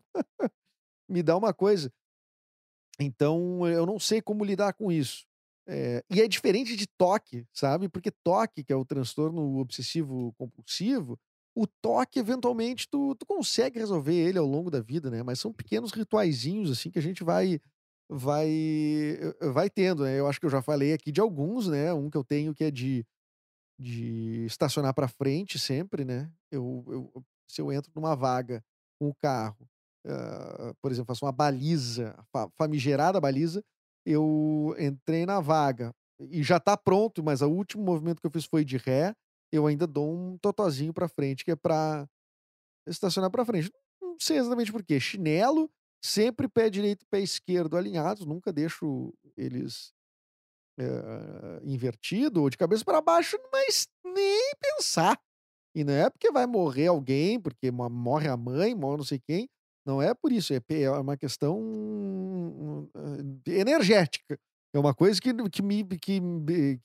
me 1.10 1.24
dá 1.24 1.38
uma 1.38 1.54
coisa. 1.54 1.92
Então 3.00 3.68
eu 3.68 3.86
não 3.86 4.00
sei 4.00 4.22
como 4.22 4.44
lidar 4.46 4.74
com 4.74 4.92
isso. 4.92 5.26
É, 5.68 6.04
e 6.10 6.22
é 6.22 6.28
diferente 6.28 6.76
de 6.76 6.86
toque, 6.88 7.46
sabe? 7.52 7.90
Porque 7.90 8.12
toque, 8.12 8.64
que 8.64 8.72
é 8.72 8.76
o 8.76 8.86
transtorno 8.86 9.58
obsessivo 9.58 10.34
compulsivo, 10.38 11.20
o 11.56 11.66
toque, 11.66 12.20
eventualmente, 12.20 12.88
tu, 12.88 13.16
tu 13.16 13.26
consegue 13.26 13.80
resolver 13.80 14.14
ele 14.14 14.38
ao 14.38 14.46
longo 14.46 14.70
da 14.70 14.82
vida, 14.82 15.10
né? 15.10 15.24
Mas 15.24 15.40
são 15.40 15.54
pequenos 15.54 15.92
rituaizinhos, 15.92 16.70
assim, 16.70 16.92
que 16.92 17.00
a 17.00 17.02
gente 17.02 17.24
vai 17.24 17.60
vai 18.08 19.18
vai 19.42 19.70
tendo, 19.70 20.04
né? 20.04 20.20
Eu 20.20 20.28
acho 20.28 20.40
que 20.40 20.46
eu 20.46 20.50
já 20.50 20.62
falei 20.62 20.94
aqui 20.94 21.12
de 21.12 21.22
alguns, 21.22 21.68
né? 21.68 21.94
Um 21.94 22.10
que 22.10 22.18
eu 22.18 22.24
tenho 22.24 22.54
que 22.54 22.64
é 22.66 22.70
de, 22.72 23.06
de 23.80 24.46
estacionar 24.46 24.94
para 24.94 25.08
frente 25.08 25.60
sempre, 25.60 26.06
né? 26.06 26.32
Eu, 26.52 26.84
eu, 26.88 27.26
se 27.50 27.62
eu 27.62 27.72
entro 27.72 27.92
numa 27.96 28.16
vaga 28.16 28.64
com 29.00 29.10
o 29.10 29.16
carro, 29.16 29.68
uh, 30.06 30.74
por 30.82 30.92
exemplo, 30.92 31.08
faço 31.08 31.26
uma 31.26 31.32
baliza, 31.32 32.16
famigerada 32.58 33.20
baliza, 33.20 33.62
eu 34.06 34.76
entrei 34.80 35.26
na 35.26 35.40
vaga 35.40 35.94
e 36.20 36.44
já 36.44 36.60
tá 36.60 36.78
pronto, 36.78 37.24
mas 37.24 37.42
o 37.42 37.50
último 37.50 37.84
movimento 37.84 38.22
que 38.22 38.28
eu 38.28 38.32
fiz 38.32 38.46
foi 38.46 38.64
de 38.64 38.78
ré, 38.78 39.14
eu 39.52 39.68
ainda 39.68 39.86
dou 39.86 40.14
um 40.14 40.38
totozinho 40.38 40.94
para 40.94 41.08
frente, 41.08 41.44
que 41.44 41.52
é 41.52 41.56
para 41.56 42.08
estacionar 42.88 43.30
para 43.32 43.46
frente. 43.46 43.72
Não 44.02 44.18
sei 44.20 44.38
exatamente 44.38 44.72
por 44.72 44.84
quê. 44.84 45.00
Chinelo, 45.00 45.70
sempre 46.04 46.48
pé 46.48 46.70
direito 46.70 47.04
e 47.04 47.08
pé 47.08 47.20
esquerdo 47.20 47.76
alinhados, 47.76 48.26
nunca 48.26 48.54
deixo 48.54 49.14
eles 49.36 49.95
é, 50.78 51.62
invertido 51.64 52.42
ou 52.42 52.50
de 52.50 52.58
cabeça 52.58 52.84
para 52.84 53.02
baixo, 53.02 53.38
mas 53.52 53.88
nem 54.04 54.54
pensar. 54.60 55.20
E 55.76 55.84
não 55.84 55.94
é 55.94 56.10
porque 56.10 56.32
vai 56.32 56.46
morrer 56.46 56.88
alguém, 56.88 57.40
porque 57.40 57.72
morre 57.72 58.28
a 58.28 58.38
mãe, 58.38 58.74
morre 58.74 58.98
não 58.98 59.04
sei 59.04 59.20
quem. 59.20 59.50
Não 59.86 60.02
é 60.02 60.14
por 60.14 60.32
isso, 60.32 60.54
é, 60.54 60.62
é 60.82 60.90
uma 60.92 61.16
questão 61.16 62.90
energética. 63.46 64.40
É 64.74 64.80
uma 64.80 64.94
coisa 64.94 65.22
que, 65.22 65.32
que, 65.50 65.62
me, 65.62 65.84
que, 65.84 66.20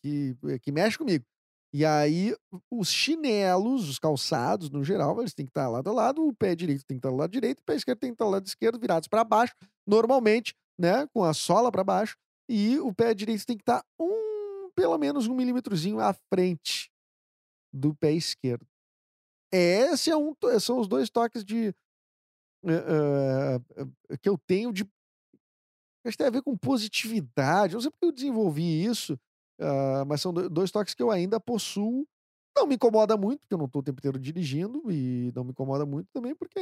que, 0.02 0.36
que 0.60 0.72
mexe 0.72 0.98
comigo. 0.98 1.24
E 1.72 1.84
aí, 1.84 2.34
os 2.70 2.90
chinelos, 2.90 3.88
os 3.88 3.98
calçados, 3.98 4.70
no 4.70 4.82
geral, 4.82 5.20
eles 5.20 5.32
têm 5.32 5.46
que 5.46 5.50
estar 5.50 5.68
lado 5.68 5.88
a 5.88 5.92
lado, 5.92 6.26
o 6.26 6.34
pé 6.34 6.54
direito 6.56 6.84
tem 6.84 6.96
que 6.96 6.98
estar 6.98 7.10
do 7.10 7.16
lado 7.16 7.30
direito, 7.30 7.60
o 7.60 7.64
pé 7.64 7.76
esquerdo 7.76 7.98
tem 8.00 8.10
que 8.10 8.14
estar 8.14 8.24
do 8.24 8.30
lado 8.32 8.46
esquerdo, 8.46 8.78
virados 8.78 9.08
para 9.08 9.22
baixo, 9.22 9.54
normalmente, 9.86 10.52
né, 10.78 11.06
com 11.14 11.22
a 11.22 11.32
sola 11.32 11.70
para 11.70 11.84
baixo, 11.84 12.16
e 12.50 12.78
o 12.78 12.92
pé 12.92 13.14
direito 13.14 13.46
tem 13.46 13.56
que 13.56 13.62
estar 13.62 13.84
um, 13.98 14.70
pelo 14.74 14.98
menos 14.98 15.26
um 15.26 15.34
milímetrozinho 15.34 16.00
à 16.00 16.12
frente 16.12 16.90
do 17.72 17.94
pé 17.94 18.12
esquerdo. 18.12 18.66
Esse 19.52 20.10
é 20.10 20.16
um, 20.16 20.34
são 20.60 20.78
os 20.78 20.88
dois 20.88 21.10
toques 21.10 21.44
de 21.44 21.74
uh, 22.64 24.18
que 24.20 24.28
eu 24.28 24.36
tenho 24.36 24.72
de 24.72 24.82
acho 26.04 26.12
que 26.12 26.18
tem 26.18 26.26
a 26.26 26.30
ver 26.30 26.42
com 26.42 26.56
positividade. 26.56 27.74
Não 27.74 27.80
sei 27.80 27.90
porque 27.90 28.06
eu 28.06 28.12
desenvolvi 28.12 28.84
isso, 28.84 29.18
Uh, 29.60 30.06
mas 30.06 30.22
são 30.22 30.32
dois 30.32 30.70
toques 30.70 30.94
que 30.94 31.02
eu 31.02 31.10
ainda 31.10 31.38
possuo. 31.38 32.06
Não 32.56 32.66
me 32.66 32.76
incomoda 32.76 33.16
muito, 33.16 33.40
porque 33.40 33.54
eu 33.54 33.58
não 33.58 33.66
estou 33.66 33.80
o 33.80 33.84
tempo 33.84 34.00
inteiro 34.00 34.18
dirigindo, 34.18 34.90
e 34.90 35.30
não 35.36 35.44
me 35.44 35.50
incomoda 35.50 35.84
muito 35.86 36.08
também 36.12 36.34
porque 36.34 36.58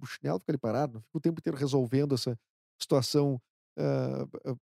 o 0.00 0.06
chinelo 0.06 0.38
fica 0.40 0.52
ali 0.52 0.58
parado, 0.58 0.94
não 0.94 1.00
fico 1.00 1.18
o 1.18 1.20
tempo 1.20 1.40
inteiro 1.40 1.56
resolvendo 1.56 2.14
essa 2.14 2.38
situação 2.78 3.40
uh, 3.78 4.58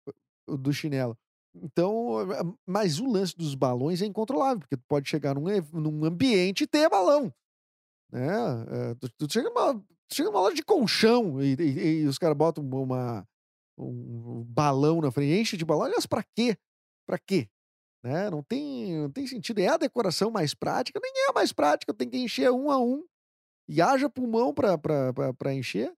do 0.48 0.74
chinelo. 0.74 1.18
Então, 1.56 2.18
mas 2.66 3.00
o 3.00 3.10
lance 3.10 3.36
dos 3.36 3.56
balões 3.56 4.02
é 4.02 4.06
incontrolável, 4.06 4.60
porque 4.60 4.78
tu 4.78 4.84
pode 4.88 5.10
chegar 5.10 5.36
num, 5.36 5.46
num 5.74 6.06
ambiente 6.06 6.64
e 6.64 6.68
ter 6.68 6.90
balão. 6.90 7.34
Né? 8.12 8.32
Uh, 8.32 8.96
tu, 8.96 9.10
tu, 9.18 9.34
chega 9.34 9.50
numa, 9.50 9.74
tu 9.74 10.16
chega 10.16 10.30
numa 10.30 10.42
loja 10.42 10.56
de 10.56 10.64
colchão 10.64 11.42
e, 11.42 11.56
e, 11.56 12.02
e 12.02 12.08
os 12.08 12.18
caras 12.18 12.38
botam 12.38 12.64
uma, 12.64 13.28
um, 13.78 14.44
balão 14.48 15.02
na 15.02 15.12
frente, 15.12 15.42
enche 15.42 15.58
de 15.58 15.66
balão. 15.66 15.86
Aliás, 15.86 16.06
pra 16.06 16.24
quê? 16.36 16.58
Para 17.06 17.20
quê? 17.20 17.50
Né? 18.04 18.30
Não, 18.30 18.44
tem, 18.44 18.98
não 18.98 19.12
tem 19.12 19.28
sentido. 19.28 19.60
É 19.60 19.68
a 19.68 19.78
decoração 19.78 20.32
mais 20.32 20.54
prática? 20.54 21.00
Nem 21.02 21.12
é 21.26 21.30
a 21.30 21.34
mais 21.34 21.52
prática. 21.52 21.94
Tem 21.94 22.10
que 22.10 22.18
encher 22.18 22.52
um 22.52 22.72
a 22.72 22.80
um. 22.80 23.06
E 23.68 23.82
haja 23.82 24.10
pulmão 24.10 24.54
para 24.54 25.54
encher. 25.54 25.94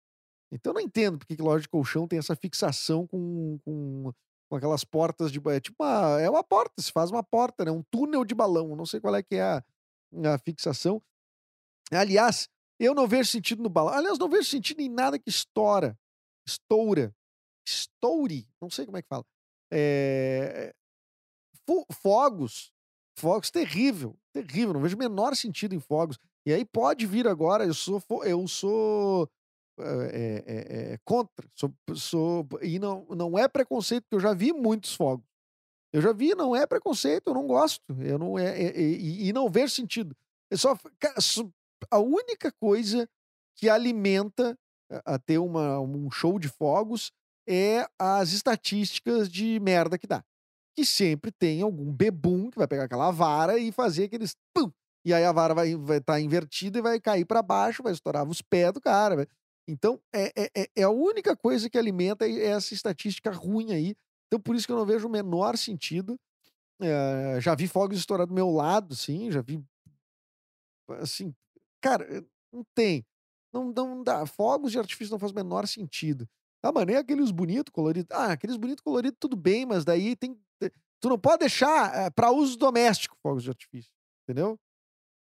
Então 0.51 0.73
não 0.73 0.81
entendo 0.81 1.19
porque 1.19 1.35
que 1.35 1.41
loja 1.41 1.61
de 1.61 1.69
colchão 1.69 2.07
tem 2.07 2.17
essa 2.17 2.35
fixação 2.35 3.05
com, 3.05 3.59
com, 3.63 4.11
com 4.49 4.55
aquelas 4.55 4.83
portas 4.83 5.31
de. 5.31 5.39
É 5.49 5.59
tipo 5.59 5.83
uma, 5.83 6.19
é 6.19 6.29
uma 6.29 6.43
porta, 6.43 6.81
se 6.81 6.91
faz 6.91 7.11
uma 7.11 7.23
porta, 7.23 7.63
né? 7.63 7.71
Um 7.71 7.83
túnel 7.83 8.25
de 8.25 8.33
balão. 8.33 8.75
Não 8.75 8.85
sei 8.85 8.99
qual 8.99 9.15
é 9.15 9.21
que 9.23 9.35
é 9.35 9.43
a, 9.43 9.63
a 10.33 10.37
fixação. 10.39 11.01
Aliás, 11.91 12.49
eu 12.79 12.93
não 12.93 13.07
vejo 13.07 13.29
sentido 13.29 13.61
no 13.61 13.69
balão. 13.69 13.93
Aliás, 13.93 14.17
não 14.17 14.29
vejo 14.29 14.49
sentido 14.49 14.81
em 14.81 14.89
nada 14.89 15.19
que 15.19 15.29
estoura. 15.29 15.97
Estoura. 16.47 17.15
Estoure. 17.67 18.47
Não 18.59 18.69
sei 18.69 18.85
como 18.85 18.97
é 18.97 19.01
que 19.01 19.07
fala. 19.07 19.25
É, 19.71 20.73
fogos. 22.01 22.71
Fogos, 23.17 23.51
terrível. 23.51 24.17
Terrível. 24.33 24.73
Não 24.73 24.81
vejo 24.81 24.95
o 24.95 24.99
menor 24.99 25.35
sentido 25.35 25.75
em 25.75 25.79
fogos. 25.79 26.17
E 26.45 26.53
aí 26.53 26.65
pode 26.65 27.05
vir 27.05 27.27
agora, 27.27 27.65
eu 27.65 27.73
sou. 27.73 28.01
Eu 28.23 28.47
sou. 28.47 29.29
É, 29.81 30.43
é, 30.45 30.93
é, 30.93 30.99
contra. 31.03 31.47
Sou, 31.55 31.73
sou, 31.95 32.47
e 32.61 32.79
não, 32.79 33.05
não 33.09 33.37
é 33.37 33.47
preconceito, 33.47 34.03
porque 34.03 34.15
eu 34.15 34.19
já 34.19 34.33
vi 34.33 34.53
muitos 34.53 34.93
fogos. 34.93 35.25
Eu 35.91 36.01
já 36.01 36.13
vi, 36.13 36.35
não 36.35 36.55
é 36.55 36.67
preconceito, 36.67 37.27
eu 37.27 37.33
não 37.33 37.47
gosto. 37.47 37.83
Eu 37.99 38.19
não, 38.19 38.37
é, 38.37 38.61
é 38.61 38.79
e, 38.79 39.27
e, 39.27 39.33
não 39.33 39.49
vejo 39.49 39.73
sentido. 39.73 40.15
É 40.51 40.55
só, 40.55 40.77
a 41.89 41.99
única 41.99 42.51
coisa 42.51 43.09
que 43.55 43.69
alimenta 43.69 44.57
a 45.05 45.17
ter 45.17 45.37
uma, 45.37 45.79
um 45.79 46.09
show 46.11 46.39
de 46.39 46.47
fogos 46.47 47.11
é 47.47 47.87
as 47.97 48.31
estatísticas 48.31 49.29
de 49.29 49.59
merda 49.59 49.97
que 49.97 50.07
dá 50.07 50.23
que 50.79 50.85
sempre 50.85 51.29
tem 51.29 51.61
algum 51.61 51.91
bebum 51.91 52.49
que 52.49 52.57
vai 52.57 52.65
pegar 52.65 52.85
aquela 52.85 53.11
vara 53.11 53.59
e 53.59 53.69
fazer 53.69 54.05
aqueles 54.05 54.33
pum, 54.53 54.71
e 55.03 55.13
aí 55.13 55.25
a 55.25 55.31
vara 55.31 55.53
vai 55.53 55.69
estar 55.71 55.83
vai 55.85 56.01
tá 56.01 56.21
invertida 56.21 56.79
e 56.79 56.81
vai 56.81 56.99
cair 57.01 57.25
para 57.25 57.41
baixo, 57.41 57.83
vai 57.83 57.91
estourar 57.91 58.25
os 58.25 58.41
pés 58.41 58.71
do 58.71 58.79
cara. 58.79 59.17
Vai. 59.17 59.27
Então, 59.69 60.01
é, 60.13 60.49
é, 60.55 60.69
é 60.75 60.83
a 60.83 60.89
única 60.89 61.35
coisa 61.35 61.69
que 61.69 61.77
alimenta 61.77 62.27
essa 62.27 62.73
estatística 62.73 63.31
ruim 63.31 63.71
aí. 63.71 63.95
Então, 64.27 64.39
por 64.39 64.55
isso 64.55 64.65
que 64.65 64.71
eu 64.71 64.77
não 64.77 64.85
vejo 64.85 65.07
o 65.07 65.11
menor 65.11 65.57
sentido. 65.57 66.19
É, 66.81 67.39
já 67.41 67.55
vi 67.55 67.67
fogos 67.67 67.97
estourar 67.97 68.25
do 68.25 68.33
meu 68.33 68.49
lado, 68.49 68.95
sim, 68.95 69.31
já 69.31 69.41
vi. 69.41 69.63
Assim, 70.99 71.35
cara, 71.81 72.05
eh, 72.05 72.23
não 72.51 72.63
tem. 72.73 73.05
Não, 73.53 73.71
não 73.71 74.03
dá. 74.03 74.25
Fogos 74.25 74.71
de 74.71 74.79
artifício 74.79 75.11
não 75.11 75.19
faz 75.19 75.31
o 75.31 75.35
menor 75.35 75.67
sentido. 75.67 76.27
Ah, 76.63 76.71
mas 76.71 76.85
nem 76.85 76.95
aqueles 76.95 77.31
bonitos, 77.31 77.71
coloridos. 77.71 78.15
Ah, 78.15 78.31
aqueles 78.31 78.57
bonitos 78.57 78.83
coloridos, 78.83 79.17
tudo 79.19 79.35
bem, 79.35 79.65
mas 79.65 79.85
daí 79.85 80.15
tem 80.15 80.37
Tu 81.01 81.07
não 81.07 81.17
pode 81.17 81.39
deixar 81.39 81.95
é, 81.95 82.05
eh, 82.05 82.09
para 82.09 82.31
uso 82.31 82.57
doméstico 82.57 83.15
fogos 83.21 83.43
de 83.43 83.49
artifício, 83.49 83.91
entendeu? 84.23 84.59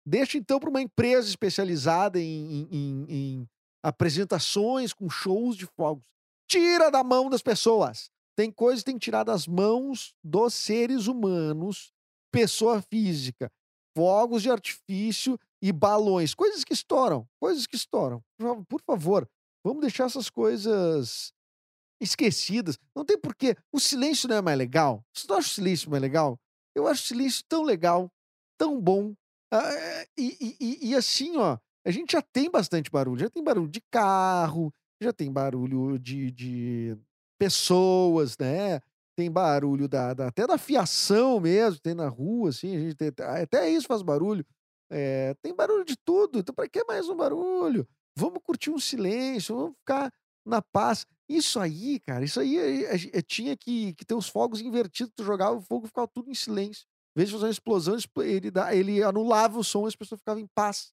Deixa 0.06 0.38
então 0.38 0.60
para 0.60 0.70
uma 0.70 0.82
empresa 0.82 1.28
especializada 1.28 2.20
em, 2.20 2.68
em, 2.72 3.06
em, 3.10 3.50
apresentações 3.88 4.94
com 4.94 5.10
shows 5.10 5.56
de 5.56 5.66
fogos. 5.66 6.04
Tira 6.46 6.92
da 6.92 7.04
mão 7.04 7.30
das 7.30 7.42
pessoas. 7.42 8.10
Tem 8.36 8.52
coisas 8.52 8.82
que 8.82 8.86
tem 8.86 9.00
que 9.00 9.06
tirar 9.06 9.24
das 9.24 9.48
mãos 9.48 10.14
dos 10.24 10.54
seres 10.54 11.08
humanos, 11.08 11.94
pessoa 12.32 12.82
física. 12.82 13.50
Fogos 13.96 14.44
de 14.44 14.52
artifício 14.52 15.40
e 15.62 15.72
balões, 15.72 16.36
coisas 16.36 16.64
que 16.64 16.74
estouram, 16.74 17.28
coisas 17.40 17.66
que 17.66 17.76
estouram. 17.76 18.22
Por 18.68 18.82
favor, 18.82 19.28
vamos 19.64 19.82
deixar 19.82 20.06
essas 20.06 20.30
coisas 20.30 21.34
esquecidas. 22.00 22.78
Não 22.96 23.06
tem 23.06 23.18
porquê. 23.18 23.56
O 23.72 23.80
silêncio 23.80 24.28
não 24.30 24.36
é 24.36 24.42
mais 24.42 24.58
legal. 24.58 25.04
Você 25.14 25.26
não 25.28 25.38
acha 25.38 25.48
o 25.48 25.54
silêncio 25.54 25.90
mais 25.90 26.02
legal? 26.02 26.38
Eu 26.76 26.88
acho 26.88 27.04
o 27.04 27.08
silêncio 27.08 27.44
tão 27.48 27.64
legal, 27.64 28.12
tão 28.58 28.80
bom. 28.80 29.16
Ah, 29.52 30.06
e, 30.18 30.58
e, 30.60 30.90
e, 30.90 30.96
assim, 30.96 31.38
ó, 31.38 31.58
a 31.88 31.92
gente 31.92 32.12
já 32.14 32.22
tem 32.22 32.50
bastante 32.52 32.92
barulho. 32.92 33.20
Já 33.20 33.30
tem 33.30 33.44
barulho 33.44 33.68
de 33.70 33.82
carro, 33.92 34.74
já 35.02 35.14
tem 35.14 35.32
barulho 35.32 35.98
de, 36.00 36.32
de 36.32 36.98
pessoas, 37.40 38.38
né? 38.38 38.80
Tem 39.16 39.32
barulho 39.32 39.88
da, 39.88 40.14
da- 40.14 40.28
até 40.28 40.46
da 40.46 40.58
fiação 40.58 41.40
mesmo, 41.40 41.80
tem 41.80 41.94
na 41.96 42.08
rua, 42.08 42.50
assim, 42.50 42.76
a 42.76 42.80
gente 42.80 42.96
tem, 42.96 43.12
até 43.42 43.70
isso 43.70 43.88
faz 43.88 44.02
barulho. 44.02 44.46
É, 44.90 45.34
tem 45.42 45.54
barulho 45.56 45.84
de 45.84 45.98
tudo, 45.98 46.40
então 46.40 46.54
para 46.56 46.68
que 46.70 46.84
mais 46.86 47.10
um 47.10 47.16
barulho? 47.16 47.88
Vamos 48.16 48.40
curtir 48.44 48.70
um 48.72 48.80
silêncio, 48.80 49.56
vamos 49.56 49.76
ficar 49.80 50.12
na 50.46 50.62
paz. 50.62 51.06
Isso 51.28 51.60
aí, 51.60 52.00
cara, 52.00 52.24
isso 52.24 52.40
aí 52.40 52.58
é- 52.58 52.96
é- 53.18 53.22
tinha 53.22 53.56
que, 53.58 53.94
que 53.96 54.06
ter 54.06 54.14
os 54.16 54.30
fogos 54.30 54.62
invertidos, 54.62 55.12
tu 55.16 55.24
jogava 55.24 55.58
o 55.58 55.62
fogo 55.62 55.88
ficava 55.88 56.08
tudo 56.08 56.30
em 56.32 56.36
silêncio. 56.36 56.86
Em 57.16 57.20
vez 57.20 57.30
de 57.30 57.34
fazer 57.36 57.46
uma 57.46 57.52
explosão, 57.52 57.96
expl- 57.96 58.22
ele, 58.24 58.50
dá, 58.52 58.74
ele 58.74 59.04
anulava 59.04 59.60
o 59.60 59.64
som 59.64 59.86
e 59.86 59.88
as 59.90 59.96
pessoas 59.96 60.20
ficavam 60.22 60.42
em 60.42 60.48
paz 60.56 60.92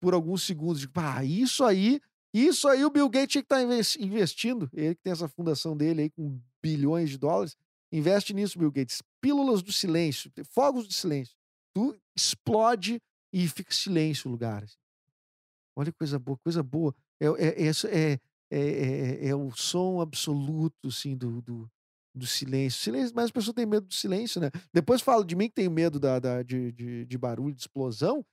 por 0.00 0.14
alguns 0.14 0.42
segundos. 0.42 0.80
Tipo, 0.82 1.00
ah, 1.00 1.24
isso 1.24 1.64
aí, 1.64 2.00
isso 2.34 2.68
aí 2.68 2.84
o 2.84 2.90
Bill 2.90 3.08
Gates 3.08 3.32
tinha 3.32 3.42
que 3.42 3.46
estar 3.54 3.62
investindo. 3.98 4.68
Ele 4.72 4.94
que 4.94 5.02
tem 5.02 5.12
essa 5.12 5.28
fundação 5.28 5.76
dele 5.76 6.02
aí 6.02 6.10
com 6.10 6.40
bilhões 6.62 7.10
de 7.10 7.18
dólares. 7.18 7.56
Investe 7.92 8.34
nisso, 8.34 8.58
Bill 8.58 8.70
Gates. 8.72 9.02
Pílulas 9.20 9.62
do 9.62 9.72
silêncio, 9.72 10.30
fogos 10.50 10.86
de 10.88 10.94
silêncio. 10.94 11.34
Tu 11.74 11.96
explode 12.16 13.00
e 13.32 13.46
fica 13.48 13.72
silêncio 13.72 14.28
o 14.28 14.32
lugar. 14.32 14.64
assim. 14.64 14.76
Olha 15.76 15.92
coisa 15.92 16.18
boa, 16.18 16.38
coisa 16.38 16.62
boa. 16.62 16.94
É, 17.20 17.26
é, 17.26 17.66
é, 17.68 17.70
é, 17.70 18.20
é, 18.50 19.26
é- 19.26 19.28
é 19.28 19.34
o 19.34 19.50
som 19.52 20.00
absoluto, 20.00 20.88
assim, 20.88 21.16
do, 21.16 21.42
do, 21.42 21.70
do 22.14 22.26
silêncio. 22.26 22.80
Silêncio, 22.80 23.12
mas 23.14 23.26
as 23.26 23.30
pessoas 23.30 23.54
têm 23.54 23.66
medo 23.66 23.86
do 23.86 23.94
silêncio, 23.94 24.40
né? 24.40 24.50
Depois 24.72 25.02
falo 25.02 25.24
de 25.24 25.36
mim 25.36 25.48
que 25.48 25.54
tenho 25.54 25.70
medo 25.70 25.98
da, 26.00 26.18
da- 26.18 26.42
de, 26.42 26.72
de, 26.72 27.04
de 27.04 27.18
barulho, 27.18 27.54
de 27.54 27.60
explosão, 27.60 28.24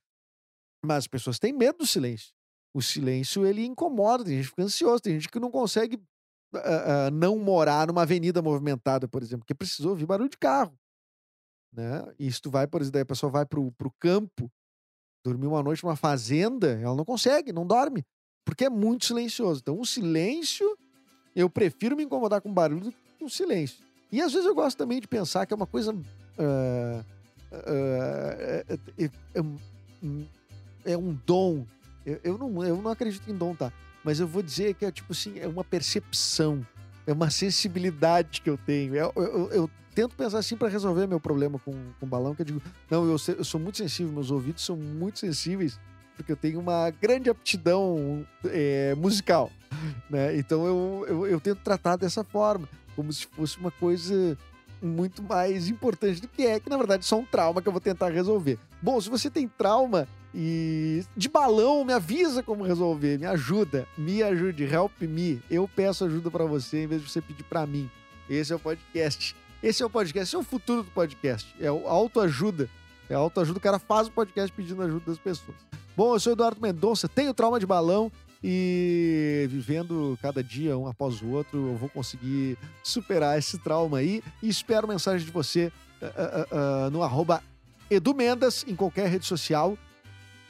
mas 0.84 0.98
as 0.98 1.06
pessoas 1.06 1.38
têm 1.38 1.52
medo 1.52 1.78
do 1.78 1.86
silêncio. 1.86 2.32
O 2.74 2.82
silêncio, 2.82 3.46
ele 3.46 3.64
incomoda, 3.64 4.24
tem 4.24 4.36
gente 4.36 4.44
que 4.44 4.50
fica 4.50 4.62
ansioso, 4.62 5.02
tem 5.02 5.14
gente 5.14 5.28
que 5.28 5.38
não 5.38 5.50
consegue 5.50 6.00
ah, 6.54 7.06
ah, 7.06 7.10
não 7.10 7.38
morar 7.38 7.86
numa 7.86 8.02
avenida 8.02 8.42
movimentada, 8.42 9.06
por 9.08 9.22
exemplo, 9.22 9.40
porque 9.40 9.54
precisou 9.54 9.90
ouvir 9.90 10.06
barulho 10.06 10.28
de 10.28 10.36
carro, 10.36 10.76
né? 11.72 12.04
E 12.18 12.30
se 12.30 12.40
tu 12.40 12.50
vai, 12.50 12.66
por 12.66 12.80
exemplo, 12.80 13.00
a 13.00 13.06
pessoa 13.06 13.30
vai 13.30 13.46
pro, 13.46 13.72
pro 13.72 13.92
campo, 13.98 14.50
dormir 15.24 15.46
uma 15.46 15.62
noite 15.62 15.82
numa 15.82 15.96
fazenda, 15.96 16.78
ela 16.80 16.94
não 16.94 17.04
consegue, 17.04 17.52
não 17.52 17.66
dorme, 17.66 18.04
porque 18.44 18.64
é 18.64 18.70
muito 18.70 19.06
silencioso. 19.06 19.60
Então, 19.60 19.80
o 19.80 19.86
silêncio, 19.86 20.76
eu 21.34 21.48
prefiro 21.48 21.96
me 21.96 22.04
incomodar 22.04 22.40
com 22.40 22.52
barulho 22.52 22.84
do 22.84 22.92
que 22.92 22.98
com 23.18 23.28
silêncio. 23.28 23.78
E 24.12 24.20
às 24.20 24.32
vezes 24.32 24.46
eu 24.46 24.54
gosto 24.54 24.76
também 24.76 25.00
de 25.00 25.08
pensar 25.08 25.46
que 25.46 25.54
é 25.54 25.56
uma 25.56 25.66
coisa. 25.66 25.92
ah, 26.38 27.04
ah, 27.52 28.34
é, 28.38 28.78
é- 30.84 30.92
é 30.92 30.98
um- 30.98 31.12
é 31.12 31.16
dom. 31.26 31.66
Eu, 32.06 32.20
eu 32.24 32.38
não, 32.38 32.64
eu 32.64 32.76
não 32.82 32.90
acredito 32.90 33.30
em 33.30 33.34
dom, 33.34 33.54
tá? 33.54 33.72
Mas 34.04 34.20
eu 34.20 34.26
vou 34.26 34.42
dizer 34.42 34.74
que 34.74 34.84
é 34.84 34.90
tipo 34.92 35.12
assim, 35.12 35.38
é 35.38 35.48
uma 35.48 35.64
percepção, 35.64 36.66
é 37.06 37.12
uma 37.12 37.30
sensibilidade 37.30 38.40
que 38.42 38.50
eu 38.50 38.58
tenho. 38.58 38.94
Eu, 38.94 39.12
eu- 39.16 39.22
eu- 39.24 39.50
eu 39.52 39.70
tento 39.94 40.14
pensar 40.14 40.38
assim 40.38 40.56
para 40.56 40.68
resolver 40.68 41.06
meu 41.06 41.18
problema 41.20 41.58
com, 41.58 41.72
com 41.98 42.06
balão, 42.06 42.34
que 42.34 42.42
eu 42.42 42.46
digo, 42.46 42.62
não, 42.90 43.04
eu, 43.04 43.16
eu 43.38 43.44
sou 43.44 43.60
muito 43.60 43.78
sensível, 43.78 44.12
meus 44.12 44.30
ouvidos 44.30 44.64
são 44.64 44.76
muito 44.76 45.18
sensíveis, 45.20 45.78
porque 46.16 46.32
eu 46.32 46.36
tenho 46.36 46.60
uma 46.60 46.90
grande 46.90 47.30
aptidão 47.30 48.26
é, 48.46 48.94
musical, 48.96 49.50
né? 50.10 50.36
Então 50.36 50.66
eu, 50.66 51.06
eu, 51.08 51.26
eu 51.26 51.40
tento 51.40 51.60
tratar 51.62 51.96
dessa 51.96 52.22
forma, 52.24 52.68
como 52.94 53.12
se 53.12 53.26
fosse 53.26 53.56
uma 53.58 53.70
coisa 53.70 54.36
muito 54.82 55.22
mais 55.22 55.68
importante 55.68 56.20
do 56.20 56.28
que 56.28 56.42
é, 56.46 56.60
que 56.60 56.68
na 56.68 56.76
verdade 56.76 57.00
é 57.04 57.06
só 57.06 57.18
um 57.18 57.24
trauma 57.24 57.62
que 57.62 57.68
eu 57.68 57.72
vou 57.72 57.80
tentar 57.80 58.10
resolver. 58.10 58.58
Bom, 58.82 59.00
se 59.00 59.08
você 59.08 59.30
tem 59.30 59.48
trauma 59.48 60.06
e 60.34 61.04
de 61.16 61.28
balão, 61.28 61.84
me 61.84 61.92
avisa 61.92 62.42
como 62.42 62.64
resolver, 62.64 63.18
me 63.18 63.26
ajuda, 63.26 63.86
me 63.96 64.20
ajude, 64.20 64.64
help 64.64 65.00
me. 65.02 65.40
Eu 65.48 65.68
peço 65.68 66.04
ajuda 66.04 66.28
pra 66.30 66.44
você 66.44 66.82
em 66.82 66.86
vez 66.88 67.02
de 67.02 67.08
você 67.08 67.20
pedir 67.20 67.44
pra 67.44 67.64
mim. 67.66 67.88
Esse 68.28 68.52
é 68.52 68.56
o 68.56 68.58
podcast. 68.58 69.36
Esse 69.62 69.82
é 69.82 69.86
o 69.86 69.90
podcast, 69.90 70.28
esse 70.28 70.36
é 70.36 70.38
o 70.38 70.42
futuro 70.42 70.82
do 70.82 70.90
podcast. 70.90 71.54
É 71.60 71.70
o 71.70 71.86
autoajuda. 71.86 72.68
É 73.08 73.14
autoajuda, 73.14 73.58
o 73.58 73.62
cara 73.62 73.78
faz 73.78 74.08
o 74.08 74.10
podcast 74.10 74.50
pedindo 74.54 74.82
ajuda 74.82 75.04
das 75.06 75.18
pessoas. 75.18 75.56
Bom, 75.96 76.14
eu 76.14 76.20
sou 76.20 76.32
Eduardo 76.32 76.60
Mendonça, 76.60 77.08
tenho 77.08 77.32
trauma 77.32 77.60
de 77.60 77.66
balão 77.66 78.10
e 78.42 79.46
vivendo 79.48 80.18
cada 80.20 80.42
dia 80.42 80.76
um 80.76 80.88
após 80.88 81.22
o 81.22 81.28
outro, 81.28 81.68
eu 81.68 81.76
vou 81.76 81.88
conseguir 81.88 82.58
superar 82.82 83.38
esse 83.38 83.56
trauma 83.58 83.98
aí 83.98 84.22
e 84.42 84.48
espero 84.48 84.88
mensagem 84.88 85.24
de 85.24 85.32
você 85.32 85.72
ah, 86.02 86.12
ah, 86.16 86.46
ah, 86.50 86.90
no 86.90 87.02
arroba 87.02 87.42
em 87.90 88.74
qualquer 88.74 89.08
rede 89.08 89.24
social, 89.24 89.78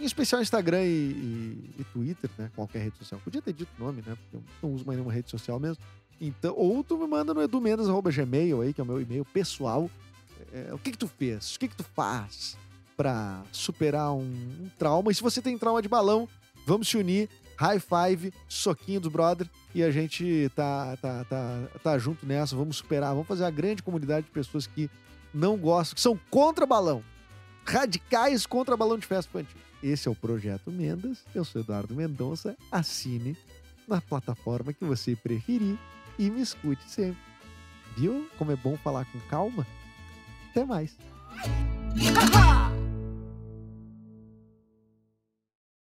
em 0.00 0.04
especial 0.04 0.40
Instagram 0.42 0.82
e, 0.84 0.88
e- 0.88 1.74
e 1.80 1.84
Twitter, 1.92 2.30
né? 2.38 2.50
Qualquer 2.54 2.82
rede 2.84 2.96
social. 2.98 3.20
Podia 3.24 3.40
ter 3.42 3.52
dito 3.52 3.70
nome, 3.78 4.02
né? 4.06 4.16
Porque 4.16 4.36
eu 4.36 4.42
não 4.62 4.74
uso 4.74 4.84
mais 4.84 4.96
nenhuma 4.98 5.12
rede 5.12 5.30
social 5.30 5.58
mesmo. 5.60 5.82
Então, 6.20 6.54
ou 6.56 6.82
tu 6.84 6.96
me 6.98 7.06
manda 7.06 7.34
no 7.34 7.42
edumendas.gmail 7.42 8.60
aí, 8.62 8.72
que 8.72 8.80
é 8.80 8.84
o 8.84 8.86
meu 8.86 9.00
e-mail 9.00 9.24
pessoal. 9.24 9.90
É, 10.52 10.72
o 10.72 10.78
que 10.78 10.92
que 10.92 10.98
tu 10.98 11.08
fez? 11.08 11.54
O 11.56 11.58
que 11.58 11.68
que 11.68 11.76
tu 11.76 11.84
faz 11.84 12.56
pra 12.96 13.42
superar 13.50 14.12
um, 14.12 14.20
um 14.22 14.70
trauma? 14.78 15.10
E 15.10 15.14
se 15.14 15.22
você 15.22 15.42
tem 15.42 15.58
trauma 15.58 15.82
de 15.82 15.88
balão, 15.88 16.28
vamos 16.66 16.88
se 16.88 16.96
unir. 16.96 17.28
High 17.56 17.78
five, 17.80 18.32
soquinho 18.48 19.00
dos 19.00 19.10
brother. 19.12 19.48
E 19.74 19.82
a 19.82 19.90
gente 19.90 20.50
tá, 20.56 20.96
tá, 21.00 21.24
tá, 21.24 21.68
tá 21.82 21.98
junto 21.98 22.26
nessa. 22.26 22.56
Vamos 22.56 22.76
superar. 22.76 23.10
Vamos 23.12 23.28
fazer 23.28 23.44
a 23.44 23.50
grande 23.50 23.82
comunidade 23.82 24.26
de 24.26 24.32
pessoas 24.32 24.66
que 24.66 24.90
não 25.32 25.56
gostam, 25.56 25.94
que 25.94 26.00
são 26.00 26.18
contra 26.30 26.66
balão. 26.66 27.02
Radicais 27.64 28.44
contra 28.46 28.76
balão 28.76 28.98
de 28.98 29.06
festa 29.06 29.30
infantil. 29.30 29.60
Esse 29.84 30.08
é 30.08 30.10
o 30.10 30.14
Projeto 30.14 30.70
Mendas. 30.70 31.18
Eu 31.34 31.44
sou 31.44 31.60
Eduardo 31.60 31.94
Mendonça. 31.94 32.56
Assine 32.72 33.36
na 33.86 34.00
plataforma 34.00 34.72
que 34.72 34.82
você 34.82 35.14
preferir 35.14 35.76
e 36.18 36.30
me 36.30 36.40
escute 36.40 36.82
sempre. 36.88 37.20
Viu 37.94 38.26
como 38.38 38.50
é 38.50 38.56
bom 38.56 38.78
falar 38.78 39.04
com 39.04 39.20
calma? 39.28 39.66
Até 40.50 40.64
mais. 40.64 40.96